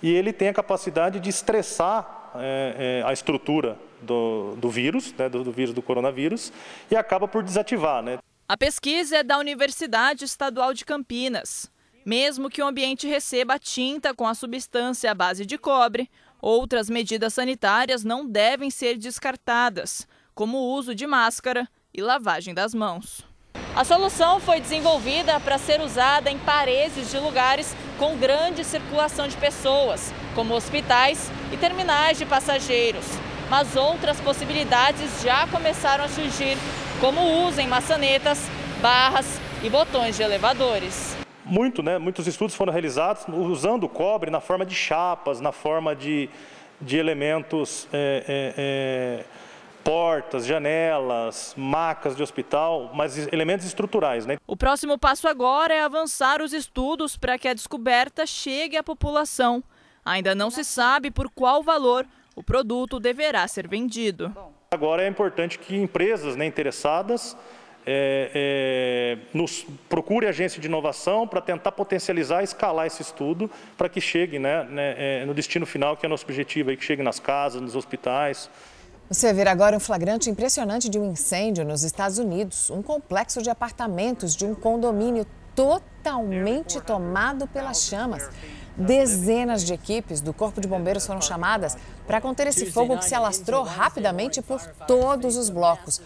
e 0.01 0.13
ele 0.13 0.31
tem 0.31 0.47
a 0.47 0.53
capacidade 0.53 1.19
de 1.19 1.27
estressar 1.27 2.31
é, 2.35 3.01
é, 3.03 3.09
a 3.09 3.11
estrutura 3.11 3.77
do, 3.99 4.55
do 4.57 4.69
vírus, 4.69 5.11
né, 5.17 5.27
do, 5.27 5.43
do, 5.43 5.51
vírus 5.51 5.73
do 5.73 5.81
coronavírus, 5.81 6.53
e 6.89 6.95
acaba 6.95 7.27
por 7.27 7.41
desativar. 7.41 8.03
Né. 8.03 8.19
A 8.47 8.55
pesquisa 8.55 9.17
é 9.17 9.23
da 9.23 9.39
Universidade 9.39 10.23
Estadual 10.23 10.71
de 10.71 10.85
Campinas. 10.85 11.71
Mesmo 12.05 12.49
que 12.49 12.61
o 12.61 12.67
ambiente 12.67 13.07
receba 13.07 13.59
tinta 13.59 14.13
com 14.13 14.27
a 14.27 14.33
substância 14.33 15.11
à 15.11 15.13
base 15.13 15.45
de 15.45 15.57
cobre, 15.57 16.09
outras 16.41 16.89
medidas 16.89 17.33
sanitárias 17.33 18.03
não 18.03 18.25
devem 18.25 18.69
ser 18.69 18.97
descartadas, 18.97 20.07
como 20.33 20.57
o 20.57 20.73
uso 20.73 20.95
de 20.95 21.05
máscara 21.05 21.67
e 21.93 22.01
lavagem 22.01 22.53
das 22.53 22.73
mãos. 22.73 23.27
A 23.75 23.83
solução 23.83 24.39
foi 24.39 24.59
desenvolvida 24.59 25.39
para 25.39 25.57
ser 25.57 25.79
usada 25.81 26.29
em 26.29 26.37
paredes 26.39 27.11
de 27.11 27.17
lugares 27.19 27.75
com 27.97 28.17
grande 28.17 28.63
circulação 28.63 29.27
de 29.27 29.37
pessoas, 29.37 30.13
como 30.33 30.53
hospitais 30.53 31.29
e 31.51 31.57
terminais 31.57 32.17
de 32.17 32.25
passageiros. 32.25 33.05
Mas 33.49 33.75
outras 33.75 34.19
possibilidades 34.21 35.21
já 35.23 35.47
começaram 35.47 36.05
a 36.05 36.09
surgir, 36.09 36.57
como 36.99 37.21
o 37.21 37.47
uso 37.47 37.59
em 37.61 37.67
maçanetas, 37.67 38.39
barras 38.81 39.39
e 39.63 39.69
botões 39.69 40.15
de 40.15 40.23
elevadores. 40.23 41.15
Muito, 41.49 41.81
né? 41.81 41.97
Muitos 41.97 42.27
estudos 42.27 42.55
foram 42.55 42.71
realizados 42.71 43.25
usando 43.27 43.83
o 43.85 43.89
cobre 43.89 44.29
na 44.29 44.39
forma 44.39 44.65
de 44.65 44.75
chapas, 44.75 45.41
na 45.41 45.51
forma 45.51 45.95
de, 45.95 46.29
de 46.79 46.97
elementos 46.97 47.87
é, 47.91 48.23
é, 48.27 48.53
é 48.57 49.25
portas, 49.83 50.45
janelas, 50.45 51.53
macas 51.57 52.15
de 52.15 52.21
hospital, 52.21 52.91
mas 52.93 53.31
elementos 53.33 53.65
estruturais. 53.65 54.25
Né? 54.25 54.37
O 54.45 54.55
próximo 54.55 54.97
passo 54.99 55.27
agora 55.27 55.73
é 55.73 55.81
avançar 55.81 56.41
os 56.41 56.53
estudos 56.53 57.17
para 57.17 57.37
que 57.37 57.47
a 57.47 57.53
descoberta 57.53 58.25
chegue 58.25 58.77
à 58.77 58.83
população. 58.83 59.63
Ainda 60.05 60.35
não 60.35 60.51
se 60.51 60.63
sabe 60.63 61.09
por 61.09 61.29
qual 61.29 61.63
valor 61.63 62.05
o 62.35 62.43
produto 62.43 62.99
deverá 62.99 63.47
ser 63.47 63.67
vendido. 63.67 64.33
Agora 64.71 65.03
é 65.03 65.07
importante 65.07 65.57
que 65.57 65.75
empresas 65.75 66.35
né, 66.35 66.45
interessadas 66.45 67.35
é, 67.85 68.31
é, 68.33 69.17
nos 69.33 69.65
procure 69.87 70.27
agência 70.27 70.61
de 70.61 70.67
inovação 70.67 71.27
para 71.27 71.41
tentar 71.41 71.71
potencializar 71.71 72.43
escalar 72.43 72.85
esse 72.87 73.01
estudo 73.01 73.49
para 73.77 73.89
que 73.89 73.99
chegue 73.99 74.37
né, 74.39 74.63
né, 74.65 74.95
é, 74.97 75.25
no 75.25 75.33
destino 75.33 75.65
final, 75.65 75.97
que 75.97 76.05
é 76.05 76.09
nosso 76.09 76.23
objetivo, 76.25 76.69
aí, 76.69 76.77
que 76.77 76.83
chegue 76.83 77.01
nas 77.01 77.19
casas, 77.19 77.61
nos 77.61 77.75
hospitais. 77.75 78.49
Você 79.09 79.27
vai 79.27 79.35
ver 79.35 79.47
agora 79.47 79.75
um 79.75 79.79
flagrante 79.79 80.29
impressionante 80.29 80.87
de 80.87 80.99
um 80.99 81.11
incêndio 81.11 81.65
nos 81.65 81.83
Estados 81.83 82.19
Unidos. 82.19 82.69
Um 82.69 82.83
complexo 82.83 83.41
de 83.41 83.49
apartamentos 83.49 84.35
de 84.35 84.45
um 84.45 84.53
condomínio 84.53 85.25
totalmente 85.55 86.79
tomado 86.79 87.47
pelas 87.47 87.81
chamas. 87.81 88.29
Dezenas 88.77 89.65
de 89.65 89.73
equipes 89.73 90.21
do 90.21 90.31
Corpo 90.31 90.61
de 90.61 90.67
Bombeiros 90.67 91.05
foram 91.05 91.21
chamadas 91.21 91.75
para 92.07 92.21
conter 92.21 92.47
esse 92.47 92.71
fogo 92.71 92.97
que 92.97 93.03
se 93.03 93.13
alastrou 93.13 93.63
rapidamente 93.63 94.41
por 94.41 94.65
todos 94.87 95.35
os 95.35 95.49
blocos. 95.49 95.99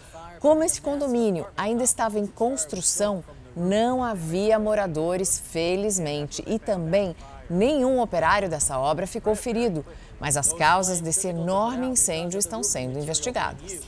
Como 0.43 0.63
esse 0.63 0.79
condomínio 0.79 1.47
ainda 1.57 1.83
estava 1.83 2.19
em 2.19 2.27
construção, 2.27 3.23
não 3.57 4.03
havia 4.03 4.59
moradores, 4.59 5.41
felizmente, 5.51 6.43
e 6.45 6.59
também 6.59 7.15
nenhum 7.49 7.99
operário 7.99 8.47
dessa 8.47 8.77
obra 8.77 9.07
ficou 9.07 9.35
ferido 9.35 9.83
mas 10.23 10.37
as 10.37 10.53
causas 10.53 11.01
desse 11.01 11.27
enorme 11.27 11.85
incêndio 11.85 12.39
estão 12.39 12.63
sendo 12.63 12.97
investigadas. 12.97 13.81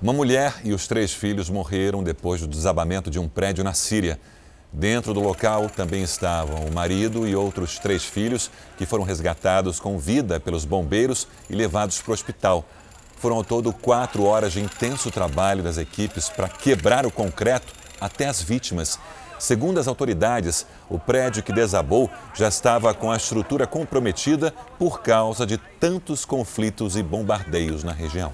Uma 0.00 0.12
mulher 0.12 0.60
e 0.62 0.72
os 0.72 0.86
três 0.86 1.12
filhos 1.12 1.50
morreram 1.50 2.00
depois 2.00 2.40
do 2.40 2.46
desabamento 2.46 3.10
de 3.10 3.18
um 3.18 3.28
prédio 3.28 3.64
na 3.64 3.74
Síria. 3.74 4.20
Dentro 4.72 5.12
do 5.12 5.18
local 5.18 5.68
também 5.68 6.04
estavam 6.04 6.64
o 6.64 6.72
marido 6.72 7.26
e 7.26 7.34
outros 7.34 7.76
três 7.76 8.04
filhos, 8.04 8.52
que 8.78 8.86
foram 8.86 9.02
resgatados 9.02 9.80
com 9.80 9.98
vida 9.98 10.38
pelos 10.38 10.64
bombeiros 10.64 11.26
e 11.50 11.56
levados 11.56 12.00
para 12.00 12.12
o 12.12 12.14
hospital. 12.14 12.64
Foram 13.16 13.36
ao 13.36 13.44
todo 13.44 13.72
quatro 13.72 14.24
horas 14.24 14.52
de 14.52 14.60
intenso 14.60 15.10
trabalho 15.10 15.62
das 15.62 15.78
equipes 15.78 16.28
para 16.28 16.48
quebrar 16.48 17.06
o 17.06 17.10
concreto 17.10 17.72
até 18.00 18.26
as 18.26 18.42
vítimas 18.42 18.98
Segundo 19.38 19.78
as 19.78 19.86
autoridades, 19.86 20.66
o 20.88 20.98
prédio 20.98 21.42
que 21.42 21.52
desabou 21.52 22.10
já 22.34 22.48
estava 22.48 22.94
com 22.94 23.10
a 23.10 23.16
estrutura 23.16 23.66
comprometida 23.66 24.52
por 24.78 25.02
causa 25.02 25.46
de 25.46 25.58
tantos 25.58 26.24
conflitos 26.24 26.96
e 26.96 27.02
bombardeios 27.02 27.84
na 27.84 27.92
região. 27.92 28.32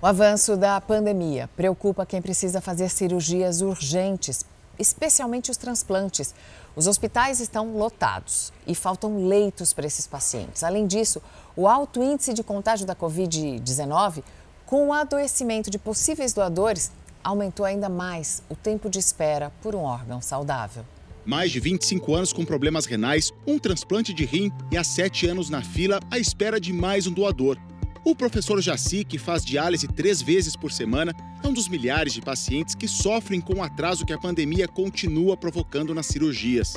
O 0.00 0.06
avanço 0.06 0.56
da 0.56 0.80
pandemia 0.80 1.48
preocupa 1.56 2.04
quem 2.04 2.20
precisa 2.20 2.60
fazer 2.60 2.90
cirurgias 2.90 3.62
urgentes, 3.62 4.44
especialmente 4.78 5.50
os 5.50 5.56
transplantes. 5.56 6.34
Os 6.76 6.86
hospitais 6.86 7.40
estão 7.40 7.76
lotados 7.76 8.52
e 8.66 8.74
faltam 8.74 9.26
leitos 9.26 9.72
para 9.72 9.86
esses 9.86 10.06
pacientes. 10.06 10.62
Além 10.64 10.86
disso, 10.86 11.22
o 11.56 11.68
alto 11.68 12.02
índice 12.02 12.32
de 12.32 12.42
contágio 12.42 12.86
da 12.86 12.94
Covid-19, 12.94 14.22
com 14.64 14.88
o 14.88 14.92
adoecimento 14.92 15.70
de 15.70 15.78
possíveis 15.78 16.32
doadores, 16.32 16.90
aumentou 17.22 17.64
ainda 17.66 17.88
mais 17.88 18.42
o 18.48 18.54
tempo 18.56 18.88
de 18.88 18.98
espera 18.98 19.52
por 19.62 19.74
um 19.74 19.80
órgão 19.80 20.20
saudável. 20.20 20.84
Mais 21.24 21.52
de 21.52 21.60
25 21.60 22.14
anos 22.14 22.32
com 22.32 22.44
problemas 22.44 22.84
renais, 22.84 23.32
um 23.46 23.58
transplante 23.58 24.12
de 24.12 24.24
rim 24.24 24.50
e 24.72 24.76
há 24.76 24.82
sete 24.82 25.26
anos 25.26 25.48
na 25.48 25.62
fila 25.62 26.00
à 26.10 26.18
espera 26.18 26.58
de 26.58 26.72
mais 26.72 27.06
um 27.06 27.12
doador. 27.12 27.56
O 28.04 28.16
professor 28.16 28.60
Jaci, 28.60 29.04
que 29.04 29.16
faz 29.16 29.44
diálise 29.44 29.86
três 29.86 30.20
vezes 30.20 30.56
por 30.56 30.72
semana, 30.72 31.14
é 31.44 31.46
um 31.46 31.52
dos 31.52 31.68
milhares 31.68 32.12
de 32.12 32.20
pacientes 32.20 32.74
que 32.74 32.88
sofrem 32.88 33.40
com 33.40 33.58
o 33.58 33.62
atraso 33.62 34.04
que 34.04 34.12
a 34.12 34.18
pandemia 34.18 34.66
continua 34.66 35.36
provocando 35.36 35.94
nas 35.94 36.06
cirurgias. 36.06 36.74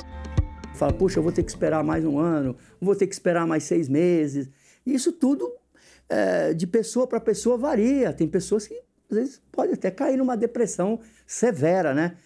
Fala, 0.74 0.92
puxa, 0.92 1.18
eu 1.18 1.24
vou 1.24 1.32
ter 1.32 1.42
que 1.42 1.50
esperar 1.50 1.82
mais 1.82 2.04
um 2.04 2.18
ano, 2.18 2.54
vou 2.80 2.94
ter 2.94 3.08
que 3.08 3.14
esperar 3.14 3.44
mais 3.46 3.64
seis 3.64 3.88
meses. 3.88 4.48
Isso 4.86 5.12
tudo 5.12 5.52
é, 6.08 6.54
de 6.54 6.66
pessoa 6.66 7.06
para 7.06 7.20
pessoa 7.20 7.58
varia. 7.58 8.12
Tem 8.12 8.28
pessoas 8.28 8.66
que 8.66 8.80
às 9.10 9.16
vezes 9.16 9.42
pode 9.52 9.72
até 9.72 9.90
cair 9.90 10.16
numa 10.16 10.36
depressão 10.36 11.00
severa, 11.26 11.94
né? 11.94 12.16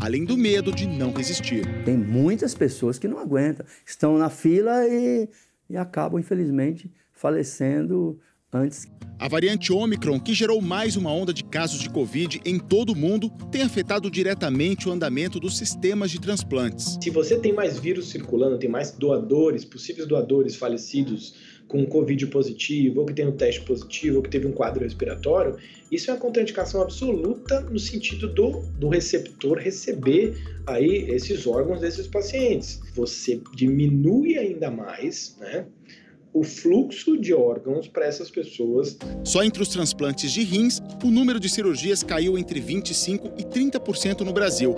Além 0.00 0.24
do 0.24 0.36
medo 0.36 0.72
de 0.72 0.86
não 0.86 1.12
resistir. 1.12 1.64
Tem 1.84 1.96
muitas 1.96 2.54
pessoas 2.54 2.98
que 2.98 3.08
não 3.08 3.18
aguentam, 3.18 3.64
estão 3.86 4.18
na 4.18 4.30
fila 4.30 4.86
e, 4.86 5.28
e 5.68 5.76
acabam, 5.76 6.18
infelizmente, 6.18 6.92
falecendo 7.12 8.20
antes. 8.54 8.86
A 9.18 9.28
variante 9.28 9.72
Omicron, 9.72 10.18
que 10.18 10.34
gerou 10.34 10.60
mais 10.60 10.96
uma 10.96 11.12
onda 11.12 11.32
de 11.32 11.44
casos 11.44 11.78
de 11.78 11.88
Covid 11.88 12.40
em 12.44 12.58
todo 12.58 12.90
o 12.90 12.96
mundo, 12.96 13.30
tem 13.50 13.62
afetado 13.62 14.10
diretamente 14.10 14.88
o 14.88 14.92
andamento 14.92 15.38
dos 15.38 15.56
sistemas 15.56 16.10
de 16.10 16.20
transplantes. 16.20 16.98
Se 17.00 17.10
você 17.10 17.38
tem 17.38 17.52
mais 17.52 17.78
vírus 17.78 18.08
circulando, 18.10 18.58
tem 18.58 18.68
mais 18.68 18.90
doadores, 18.90 19.64
possíveis 19.64 20.06
doadores 20.06 20.56
falecidos 20.56 21.34
com 21.68 21.86
Covid 21.86 22.26
positivo, 22.26 23.00
ou 23.00 23.06
que 23.06 23.14
tem 23.14 23.26
um 23.26 23.32
teste 23.32 23.62
positivo, 23.62 24.18
ou 24.18 24.22
que 24.22 24.28
teve 24.28 24.46
um 24.46 24.52
quadro 24.52 24.82
respiratório, 24.82 25.56
isso 25.90 26.10
é 26.10 26.14
uma 26.14 26.20
contraindicação 26.20 26.82
absoluta 26.82 27.60
no 27.60 27.78
sentido 27.78 28.28
do, 28.28 28.60
do 28.78 28.88
receptor 28.88 29.58
receber 29.58 30.36
aí 30.66 31.08
esses 31.08 31.46
órgãos 31.46 31.80
desses 31.80 32.06
pacientes. 32.06 32.80
Você 32.94 33.40
diminui 33.54 34.36
ainda 34.36 34.70
mais, 34.70 35.36
né? 35.40 35.66
O 36.34 36.42
fluxo 36.42 37.16
de 37.16 37.32
órgãos 37.32 37.86
para 37.86 38.06
essas 38.06 38.28
pessoas. 38.28 38.98
Só 39.22 39.44
entre 39.44 39.62
os 39.62 39.68
transplantes 39.68 40.32
de 40.32 40.42
rins, 40.42 40.82
o 41.02 41.10
número 41.10 41.38
de 41.38 41.48
cirurgias 41.48 42.02
caiu 42.02 42.36
entre 42.36 42.60
25% 42.60 43.32
e 43.38 43.44
30% 43.44 44.22
no 44.22 44.32
Brasil. 44.32 44.74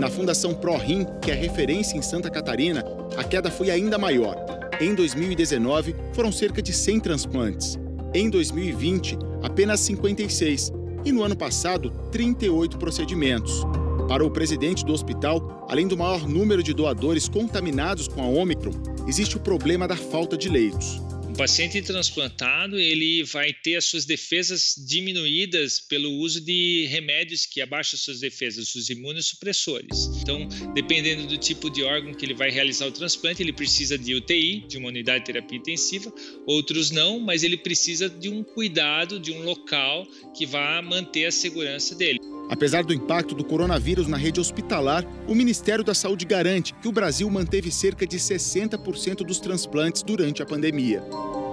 Na 0.00 0.10
Fundação 0.10 0.52
ProRim, 0.52 1.06
que 1.22 1.30
é 1.30 1.34
referência 1.34 1.96
em 1.96 2.02
Santa 2.02 2.28
Catarina, 2.28 2.84
a 3.16 3.22
queda 3.22 3.50
foi 3.52 3.70
ainda 3.70 3.96
maior. 3.96 4.36
Em 4.80 4.94
2019, 4.94 5.94
foram 6.12 6.32
cerca 6.32 6.60
de 6.60 6.72
100 6.72 7.00
transplantes. 7.00 7.78
Em 8.12 8.28
2020, 8.28 9.16
apenas 9.42 9.80
56. 9.80 10.72
E 11.04 11.12
no 11.12 11.22
ano 11.22 11.36
passado, 11.36 11.90
38 12.10 12.76
procedimentos. 12.78 13.62
Para 14.08 14.24
o 14.24 14.30
presidente 14.30 14.84
do 14.84 14.92
hospital, 14.92 15.66
além 15.68 15.88
do 15.88 15.96
maior 15.96 16.28
número 16.28 16.62
de 16.62 16.72
doadores 16.72 17.28
contaminados 17.28 18.06
com 18.06 18.22
a 18.22 18.28
Omicron, 18.28 18.70
existe 19.08 19.36
o 19.36 19.40
problema 19.40 19.88
da 19.88 19.96
falta 19.96 20.36
de 20.36 20.48
leitos. 20.48 21.00
O 21.28 21.34
paciente 21.36 21.82
transplantado 21.82 22.78
ele 22.78 23.24
vai 23.24 23.52
ter 23.52 23.74
as 23.74 23.84
suas 23.84 24.04
defesas 24.04 24.76
diminuídas 24.78 25.80
pelo 25.80 26.08
uso 26.12 26.40
de 26.40 26.86
remédios 26.88 27.44
que 27.44 27.60
abaixam 27.60 27.98
suas 27.98 28.20
defesas, 28.20 28.76
os 28.76 28.88
imunossupressores. 28.88 30.06
Então, 30.22 30.48
dependendo 30.72 31.26
do 31.26 31.36
tipo 31.36 31.68
de 31.68 31.82
órgão 31.82 32.14
que 32.14 32.24
ele 32.24 32.32
vai 32.32 32.48
realizar 32.48 32.86
o 32.86 32.92
transplante, 32.92 33.42
ele 33.42 33.52
precisa 33.52 33.98
de 33.98 34.14
UTI, 34.14 34.64
de 34.68 34.78
uma 34.78 34.88
unidade 34.88 35.24
de 35.24 35.32
terapia 35.32 35.58
intensiva, 35.58 36.14
outros 36.46 36.92
não, 36.92 37.18
mas 37.18 37.42
ele 37.42 37.56
precisa 37.56 38.08
de 38.08 38.28
um 38.28 38.44
cuidado, 38.44 39.18
de 39.18 39.32
um 39.32 39.42
local 39.42 40.06
que 40.32 40.46
vá 40.46 40.80
manter 40.80 41.26
a 41.26 41.32
segurança 41.32 41.92
dele. 41.96 42.20
Apesar 42.48 42.84
do 42.84 42.94
impacto 42.94 43.34
do 43.34 43.44
coronavírus 43.44 44.06
na 44.06 44.16
rede 44.16 44.38
hospitalar, 44.38 45.04
o 45.26 45.34
Ministério 45.34 45.82
da 45.82 45.94
Saúde 45.94 46.24
garante 46.24 46.72
que 46.74 46.86
o 46.86 46.92
Brasil 46.92 47.28
manteve 47.28 47.72
cerca 47.72 48.06
de 48.06 48.18
60% 48.18 49.24
dos 49.24 49.40
transplantes 49.40 50.02
durante 50.02 50.42
a 50.42 50.46
pandemia. 50.46 51.02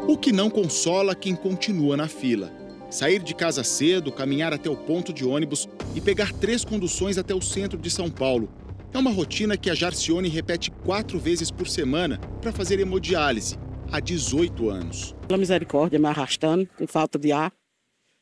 O 0.08 0.18
que 0.18 0.32
não 0.32 0.50
consola 0.50 1.16
quem 1.16 1.36
continua 1.36 1.98
na 1.98 2.08
fila. 2.08 2.52
Sair 2.92 3.24
de 3.24 3.34
casa 3.34 3.64
cedo, 3.64 4.12
caminhar 4.12 4.54
até 4.54 4.70
o 4.70 4.78
ponto 4.78 5.12
de 5.12 5.26
ônibus 5.26 5.68
e 5.96 6.02
pegar 6.02 6.32
três 6.32 6.64
conduções 6.64 7.18
até 7.18 7.34
o 7.34 7.42
centro 7.42 7.80
de 7.80 7.90
São 7.90 8.12
Paulo. 8.12 8.52
É 8.94 8.98
uma 8.98 9.10
rotina 9.10 9.58
que 9.58 9.72
a 9.72 9.74
Jarcione 9.76 10.30
repete 10.30 10.70
quatro 10.70 11.18
vezes 11.18 11.50
por 11.50 11.68
semana 11.68 12.20
para 12.40 12.52
fazer 12.52 12.80
hemodiálise, 12.80 13.58
há 13.92 14.00
18 14.00 14.70
anos. 14.70 15.16
Pela 15.28 15.40
misericórdia, 15.40 15.98
me 15.98 16.06
arrastando, 16.06 16.70
com 16.78 16.86
falta 16.86 17.18
de 17.18 17.32
ar. 17.32 17.52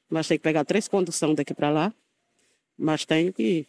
Mas 0.09 0.29
tem 0.29 0.37
que 0.37 0.43
pegar 0.43 0.63
três 0.63 0.87
conduções 0.87 1.35
daqui 1.35 1.53
para 1.53 1.69
lá 1.69 1.93
mas 2.81 3.05
tenho 3.05 3.31
que 3.31 3.43
ir. 3.43 3.67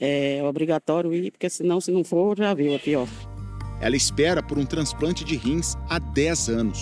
É 0.00 0.42
obrigatório 0.42 1.12
ir, 1.12 1.32
porque 1.32 1.50
senão, 1.50 1.80
se 1.80 1.90
não 1.90 2.04
for, 2.04 2.36
já 2.36 2.54
viu, 2.54 2.72
é 2.72 2.78
pior. 2.78 3.08
Ela 3.80 3.96
espera 3.96 4.42
por 4.42 4.58
um 4.58 4.64
transplante 4.64 5.24
de 5.24 5.36
rins 5.36 5.74
há 5.88 5.98
10 5.98 6.48
anos. 6.48 6.78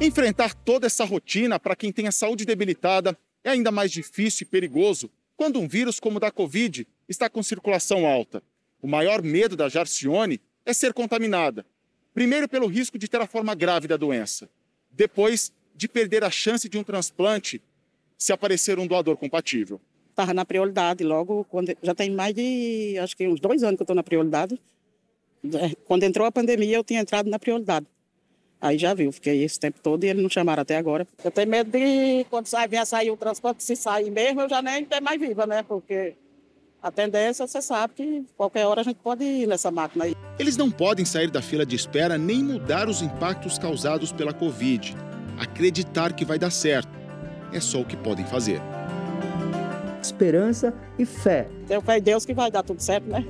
Enfrentar 0.00 0.54
toda 0.54 0.86
essa 0.86 1.04
rotina 1.04 1.58
para 1.58 1.76
quem 1.76 1.92
tem 1.92 2.06
a 2.06 2.12
saúde 2.12 2.44
debilitada 2.44 3.18
é 3.44 3.50
ainda 3.50 3.70
mais 3.70 3.90
difícil 3.90 4.46
e 4.46 4.50
perigoso 4.50 5.10
quando 5.36 5.58
um 5.58 5.68
vírus 5.68 5.98
como 5.98 6.16
o 6.16 6.20
da 6.20 6.30
Covid 6.30 6.86
está 7.08 7.28
com 7.28 7.42
circulação 7.42 8.06
alta. 8.06 8.42
O 8.80 8.88
maior 8.88 9.22
medo 9.22 9.56
da 9.56 9.68
Jarcione 9.68 10.40
é 10.64 10.72
ser 10.72 10.94
contaminada. 10.94 11.66
Primeiro, 12.14 12.48
pelo 12.48 12.66
risco 12.66 12.98
de 12.98 13.08
ter 13.08 13.20
a 13.20 13.26
forma 13.26 13.54
grave 13.54 13.86
da 13.88 13.96
doença. 13.96 14.48
Depois, 14.90 15.52
de 15.74 15.88
perder 15.88 16.24
a 16.24 16.30
chance 16.30 16.68
de 16.68 16.78
um 16.78 16.84
transplante 16.84 17.62
se 18.20 18.32
aparecer 18.34 18.78
um 18.78 18.86
doador 18.86 19.16
compatível? 19.16 19.80
Estava 20.10 20.34
na 20.34 20.44
prioridade 20.44 21.02
logo, 21.02 21.44
quando, 21.48 21.74
já 21.82 21.94
tem 21.94 22.10
mais 22.10 22.34
de, 22.34 22.98
acho 23.02 23.16
que 23.16 23.26
uns 23.26 23.40
dois 23.40 23.62
anos 23.62 23.76
que 23.76 23.82
eu 23.82 23.84
estou 23.84 23.96
na 23.96 24.02
prioridade. 24.02 24.60
É, 25.54 25.74
quando 25.86 26.02
entrou 26.02 26.26
a 26.26 26.30
pandemia, 26.30 26.76
eu 26.76 26.84
tinha 26.84 27.00
entrado 27.00 27.30
na 27.30 27.38
prioridade. 27.38 27.86
Aí 28.60 28.76
já 28.76 28.92
viu, 28.92 29.10
fiquei 29.10 29.42
esse 29.42 29.58
tempo 29.58 29.80
todo 29.82 30.04
e 30.04 30.08
eles 30.08 30.22
não 30.22 30.28
chamaram 30.28 30.60
até 30.60 30.76
agora. 30.76 31.08
Eu 31.24 31.30
tenho 31.30 31.48
medo 31.48 31.70
de, 31.70 32.26
quando 32.28 32.46
sai, 32.46 32.68
vier 32.68 32.84
sair 32.84 33.10
o 33.10 33.16
transporte, 33.16 33.64
se 33.64 33.74
sair 33.74 34.10
mesmo, 34.10 34.42
eu 34.42 34.48
já 34.50 34.60
nem 34.60 34.84
tenho 34.84 35.02
mais 35.02 35.18
viva, 35.18 35.46
né? 35.46 35.62
Porque 35.62 36.14
a 36.82 36.90
tendência, 36.90 37.46
você 37.46 37.62
sabe 37.62 37.94
que 37.94 38.26
qualquer 38.36 38.66
hora 38.66 38.82
a 38.82 38.84
gente 38.84 38.98
pode 38.98 39.24
ir 39.24 39.46
nessa 39.46 39.70
máquina 39.70 40.04
aí. 40.04 40.14
Eles 40.38 40.58
não 40.58 40.70
podem 40.70 41.06
sair 41.06 41.30
da 41.30 41.40
fila 41.40 41.64
de 41.64 41.74
espera 41.74 42.18
nem 42.18 42.44
mudar 42.44 42.86
os 42.86 43.00
impactos 43.00 43.58
causados 43.58 44.12
pela 44.12 44.34
Covid. 44.34 44.94
Acreditar 45.38 46.12
que 46.12 46.26
vai 46.26 46.38
dar 46.38 46.50
certo 46.50 46.99
é 47.52 47.60
só 47.60 47.80
o 47.80 47.84
que 47.84 47.96
podem 47.96 48.24
fazer. 48.24 48.60
Esperança 50.02 50.72
e 50.98 51.04
fé. 51.04 51.48
Tenho 51.66 51.80
fé 51.80 51.98
em 51.98 52.02
Deus 52.02 52.24
que 52.24 52.34
vai 52.34 52.50
dar 52.50 52.62
tudo 52.62 52.80
certo, 52.80 53.06
né? 53.08 53.24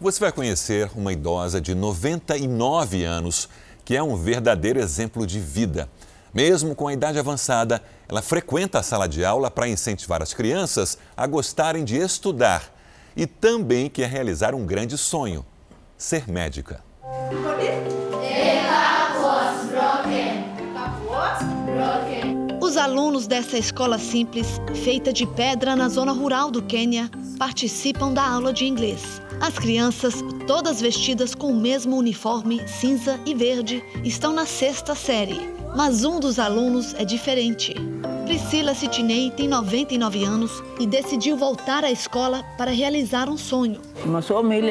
Você 0.00 0.20
vai 0.20 0.30
conhecer 0.30 0.90
uma 0.94 1.12
idosa 1.12 1.60
de 1.60 1.74
99 1.74 3.04
anos 3.04 3.48
que 3.84 3.96
é 3.96 4.02
um 4.02 4.16
verdadeiro 4.16 4.78
exemplo 4.78 5.26
de 5.26 5.40
vida. 5.40 5.88
Mesmo 6.32 6.74
com 6.74 6.86
a 6.86 6.92
idade 6.92 7.18
avançada, 7.18 7.82
ela 8.08 8.22
frequenta 8.22 8.78
a 8.78 8.82
sala 8.82 9.08
de 9.08 9.24
aula 9.24 9.50
para 9.50 9.66
incentivar 9.66 10.22
as 10.22 10.32
crianças 10.34 10.98
a 11.16 11.26
gostarem 11.26 11.84
de 11.84 11.96
estudar 11.96 12.72
e 13.16 13.26
também 13.26 13.90
quer 13.90 14.08
realizar 14.08 14.54
um 14.54 14.64
grande 14.64 14.96
sonho: 14.96 15.44
ser 15.96 16.28
médica. 16.28 16.80
Os 22.68 22.76
alunos 22.76 23.26
dessa 23.26 23.56
escola 23.56 23.96
simples, 23.98 24.60
feita 24.84 25.10
de 25.10 25.26
pedra 25.26 25.74
na 25.74 25.88
zona 25.88 26.12
rural 26.12 26.50
do 26.50 26.60
Quênia, 26.60 27.10
participam 27.38 28.12
da 28.12 28.22
aula 28.22 28.52
de 28.52 28.66
inglês. 28.66 29.22
As 29.40 29.58
crianças, 29.58 30.22
todas 30.46 30.78
vestidas 30.78 31.34
com 31.34 31.50
o 31.50 31.56
mesmo 31.56 31.96
uniforme 31.96 32.60
cinza 32.68 33.18
e 33.24 33.34
verde, 33.34 33.82
estão 34.04 34.34
na 34.34 34.44
sexta 34.44 34.94
série. 34.94 35.40
Mas 35.74 36.04
um 36.04 36.20
dos 36.20 36.38
alunos 36.38 36.92
é 36.98 37.06
diferente. 37.06 37.74
Priscila 38.26 38.74
Sidney 38.74 39.30
tem 39.30 39.48
99 39.48 40.22
anos 40.22 40.62
e 40.78 40.86
decidiu 40.86 41.38
voltar 41.38 41.84
à 41.84 41.90
escola 41.90 42.44
para 42.58 42.70
realizar 42.70 43.30
um 43.30 43.38
sonho. 43.38 43.80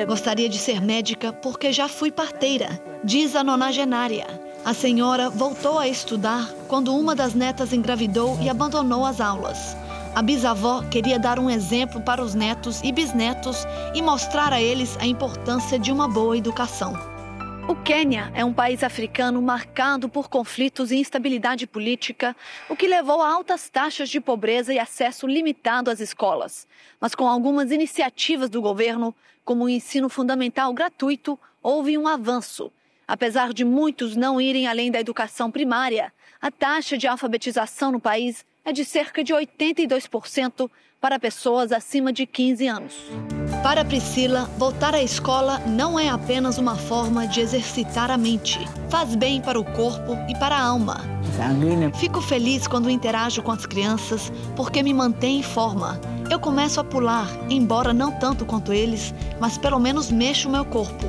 Gostaria 0.05 0.47
de 0.47 0.59
ser 0.59 0.79
médica 0.81 1.33
porque 1.33 1.73
já 1.73 1.87
fui 1.87 2.11
parteira, 2.11 2.79
diz 3.03 3.35
a 3.35 3.43
nonagenária. 3.43 4.45
A 4.67 4.73
senhora 4.73 5.29
voltou 5.29 5.79
a 5.79 5.87
estudar 5.87 6.51
quando 6.67 6.93
uma 6.93 7.15
das 7.15 7.33
netas 7.33 7.71
engravidou 7.71 8.37
e 8.41 8.49
abandonou 8.49 9.05
as 9.05 9.21
aulas. 9.21 9.77
A 10.13 10.21
bisavó 10.21 10.83
queria 10.89 11.17
dar 11.17 11.39
um 11.39 11.49
exemplo 11.49 12.01
para 12.01 12.21
os 12.21 12.35
netos 12.35 12.83
e 12.83 12.91
bisnetos 12.91 13.63
e 13.95 14.01
mostrar 14.01 14.51
a 14.51 14.61
eles 14.61 14.97
a 14.97 15.05
importância 15.05 15.79
de 15.79 15.89
uma 15.89 16.05
boa 16.05 16.37
educação. 16.37 16.91
O 17.65 17.77
Quênia 17.77 18.29
é 18.35 18.43
um 18.43 18.51
país 18.51 18.83
africano 18.83 19.41
marcado 19.41 20.09
por 20.09 20.27
conflitos 20.27 20.91
e 20.91 20.97
instabilidade 20.97 21.65
política, 21.65 22.35
o 22.69 22.75
que 22.75 22.89
levou 22.89 23.21
a 23.21 23.33
altas 23.33 23.69
taxas 23.69 24.09
de 24.09 24.19
pobreza 24.19 24.73
e 24.73 24.79
acesso 24.79 25.27
limitado 25.27 25.89
às 25.89 26.01
escolas. 26.01 26.67
Mas 26.99 27.15
com 27.15 27.25
algumas 27.25 27.71
iniciativas 27.71 28.49
do 28.49 28.61
governo, 28.61 29.15
como 29.45 29.63
o 29.63 29.69
ensino 29.69 30.09
fundamental 30.09 30.73
gratuito, 30.73 31.39
houve 31.63 31.97
um 31.97 32.05
avanço. 32.05 32.69
Apesar 33.07 33.53
de 33.53 33.63
muitos 33.63 34.17
não 34.17 34.41
irem 34.41 34.67
além 34.67 34.91
da 34.91 34.99
educação 34.99 35.49
primária, 35.49 36.11
a 36.41 36.51
taxa 36.51 36.97
de 36.97 37.07
alfabetização 37.07 37.89
no 37.91 38.01
país 38.01 38.45
é 38.65 38.73
de 38.73 38.83
cerca 38.83 39.23
de 39.23 39.33
82% 39.33 40.69
para 40.99 41.17
pessoas 41.17 41.71
acima 41.71 42.11
de 42.11 42.25
15 42.25 42.67
anos. 42.67 42.93
Para 43.63 43.85
Priscila, 43.85 44.49
voltar 44.57 44.93
à 44.93 45.01
escola 45.01 45.59
não 45.59 45.97
é 45.97 46.09
apenas 46.09 46.57
uma 46.57 46.75
forma 46.75 47.25
de 47.25 47.39
exercitar 47.39 48.11
a 48.11 48.17
mente. 48.17 48.59
Faz 48.89 49.15
bem 49.15 49.41
para 49.41 49.59
o 49.59 49.63
corpo 49.63 50.17
e 50.27 50.35
para 50.37 50.55
a 50.55 50.61
alma. 50.61 50.99
Fico 51.93 52.19
feliz 52.19 52.67
quando 52.67 52.89
interajo 52.89 53.41
com 53.41 53.51
as 53.51 53.65
crianças 53.65 54.31
porque 54.55 54.83
me 54.83 54.93
mantém 54.93 55.39
em 55.39 55.43
forma. 55.43 55.99
Eu 56.29 56.41
começo 56.41 56.79
a 56.81 56.83
pular, 56.83 57.27
embora 57.49 57.93
não 57.93 58.11
tanto 58.11 58.45
quanto 58.45 58.73
eles, 58.73 59.13
mas 59.39 59.57
pelo 59.57 59.79
menos 59.79 60.11
mexo 60.11 60.49
o 60.49 60.51
meu 60.51 60.65
corpo. 60.65 61.05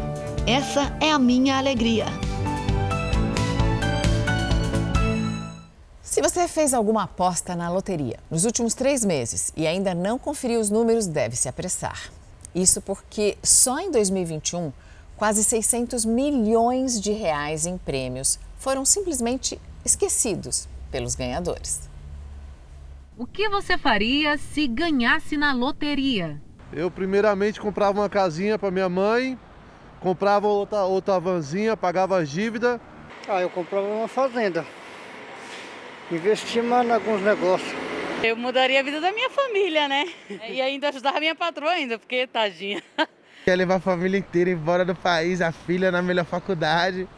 Essa 0.48 0.96
é 1.00 1.12
a 1.12 1.18
minha 1.18 1.58
alegria. 1.58 2.06
Se 6.00 6.22
você 6.22 6.48
fez 6.48 6.72
alguma 6.72 7.02
aposta 7.02 7.54
na 7.54 7.70
loteria 7.70 8.18
nos 8.30 8.46
últimos 8.46 8.72
três 8.72 9.04
meses 9.04 9.52
e 9.54 9.66
ainda 9.66 9.94
não 9.94 10.18
conferiu 10.18 10.58
os 10.58 10.70
números, 10.70 11.06
deve 11.06 11.36
se 11.36 11.48
apressar. 11.48 12.10
Isso 12.54 12.80
porque 12.80 13.36
só 13.42 13.78
em 13.78 13.90
2021 13.90 14.72
Quase 15.18 15.42
600 15.42 16.04
milhões 16.04 17.00
de 17.00 17.10
reais 17.10 17.66
em 17.66 17.76
prêmios 17.76 18.38
foram 18.56 18.84
simplesmente 18.84 19.60
esquecidos 19.84 20.68
pelos 20.92 21.16
ganhadores. 21.16 21.90
O 23.16 23.26
que 23.26 23.48
você 23.48 23.76
faria 23.76 24.38
se 24.38 24.68
ganhasse 24.68 25.36
na 25.36 25.52
loteria? 25.52 26.40
Eu 26.72 26.88
primeiramente 26.88 27.60
comprava 27.60 27.98
uma 27.98 28.08
casinha 28.08 28.56
para 28.56 28.70
minha 28.70 28.88
mãe, 28.88 29.36
comprava 30.00 30.46
outra, 30.46 30.84
outra 30.84 31.18
vanzinha, 31.18 31.76
pagava 31.76 32.18
as 32.18 32.28
dívidas. 32.28 32.80
Ah, 33.28 33.42
eu 33.42 33.50
comprava 33.50 33.86
uma 33.86 34.08
fazenda. 34.08 34.64
Investia 36.10 36.62
mais 36.62 36.88
em 36.88 36.92
alguns 36.92 37.20
negócios. 37.20 37.70
Eu 38.22 38.36
mudaria 38.36 38.80
a 38.80 38.82
vida 38.82 39.00
da 39.00 39.12
minha 39.12 39.30
família, 39.30 39.86
né? 39.86 40.06
E 40.48 40.60
ainda 40.60 40.88
ajudava 40.88 41.18
a 41.18 41.20
minha 41.20 41.34
patroa 41.34 41.72
ainda, 41.72 41.98
porque 41.98 42.26
tadinha. 42.26 42.82
Quer 43.44 43.56
levar 43.56 43.76
a 43.76 43.80
família 43.80 44.18
inteira 44.18 44.50
embora 44.50 44.84
do 44.84 44.94
país, 44.94 45.40
a 45.40 45.52
filha 45.52 45.90
na 45.90 46.02
melhor 46.02 46.24
faculdade. 46.24 47.08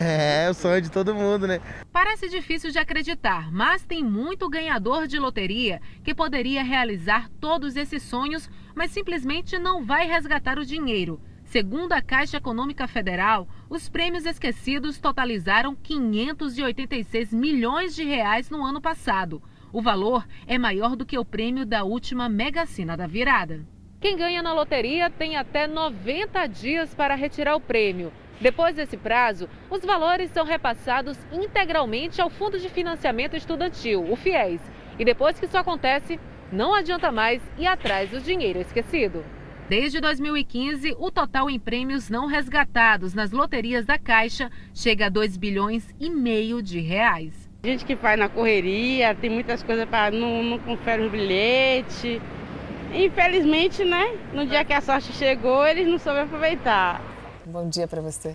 É, 0.00 0.48
o 0.50 0.54
sonho 0.54 0.80
de 0.80 0.90
todo 0.90 1.14
mundo, 1.14 1.46
né? 1.46 1.60
Parece 1.92 2.28
difícil 2.28 2.70
de 2.70 2.78
acreditar, 2.78 3.50
mas 3.50 3.84
tem 3.84 4.04
muito 4.04 4.48
ganhador 4.48 5.06
de 5.06 5.18
loteria 5.18 5.80
que 6.04 6.14
poderia 6.14 6.62
realizar 6.62 7.28
todos 7.40 7.76
esses 7.76 8.02
sonhos, 8.02 8.48
mas 8.74 8.90
simplesmente 8.90 9.58
não 9.58 9.84
vai 9.84 10.06
resgatar 10.06 10.58
o 10.58 10.66
dinheiro. 10.66 11.20
Segundo 11.46 11.92
a 11.92 12.02
Caixa 12.02 12.38
Econômica 12.38 12.88
Federal, 12.88 13.46
os 13.70 13.88
prêmios 13.88 14.26
esquecidos 14.26 14.98
totalizaram 14.98 15.76
586 15.76 17.32
milhões 17.32 17.94
de 17.94 18.02
reais 18.02 18.50
no 18.50 18.64
ano 18.64 18.80
passado. 18.80 19.40
O 19.72 19.80
valor 19.80 20.26
é 20.44 20.58
maior 20.58 20.96
do 20.96 21.06
que 21.06 21.16
o 21.16 21.24
prêmio 21.24 21.64
da 21.64 21.84
última 21.84 22.28
Mega 22.28 22.66
Sena 22.66 22.96
da 22.96 23.06
virada. 23.06 23.64
Quem 24.00 24.16
ganha 24.16 24.42
na 24.42 24.52
loteria 24.52 25.08
tem 25.08 25.36
até 25.36 25.68
90 25.68 26.48
dias 26.48 26.92
para 26.96 27.14
retirar 27.14 27.54
o 27.54 27.60
prêmio. 27.60 28.12
Depois 28.40 28.74
desse 28.74 28.96
prazo, 28.96 29.48
os 29.70 29.84
valores 29.84 30.32
são 30.32 30.44
repassados 30.44 31.16
integralmente 31.32 32.20
ao 32.20 32.28
Fundo 32.28 32.58
de 32.58 32.68
Financiamento 32.68 33.36
Estudantil, 33.36 34.04
o 34.10 34.16
FIES. 34.16 34.60
E 34.98 35.04
depois 35.04 35.38
que 35.38 35.46
isso 35.46 35.56
acontece, 35.56 36.18
não 36.50 36.74
adianta 36.74 37.12
mais 37.12 37.40
ir 37.56 37.68
atrás 37.68 38.10
do 38.10 38.20
dinheiro 38.20 38.60
esquecido. 38.60 39.24
Desde 39.68 40.00
2015, 40.00 40.94
o 40.96 41.10
total 41.10 41.50
em 41.50 41.58
prêmios 41.58 42.08
não 42.08 42.26
resgatados 42.26 43.14
nas 43.14 43.32
loterias 43.32 43.84
da 43.84 43.98
Caixa 43.98 44.48
chega 44.72 45.06
a 45.06 45.08
2 45.08 45.36
bilhões 45.36 45.92
e 45.98 46.08
meio 46.08 46.62
de 46.62 46.78
reais. 46.78 47.50
Gente 47.64 47.84
que 47.84 47.96
faz 47.96 48.16
na 48.16 48.28
correria, 48.28 49.12
tem 49.16 49.28
muitas 49.28 49.64
coisas 49.64 49.84
para 49.86 50.12
não, 50.16 50.42
não 50.44 50.58
confere 50.60 51.02
os 51.02 51.10
bilhetes. 51.10 52.22
Infelizmente, 52.94 53.84
né? 53.84 54.16
No 54.32 54.46
dia 54.46 54.64
que 54.64 54.72
a 54.72 54.80
sorte 54.80 55.12
chegou, 55.12 55.66
eles 55.66 55.88
não 55.88 55.98
souberam 55.98 56.26
aproveitar. 56.26 57.02
Bom 57.44 57.68
dia 57.68 57.86
para 57.86 58.00
você. 58.00 58.34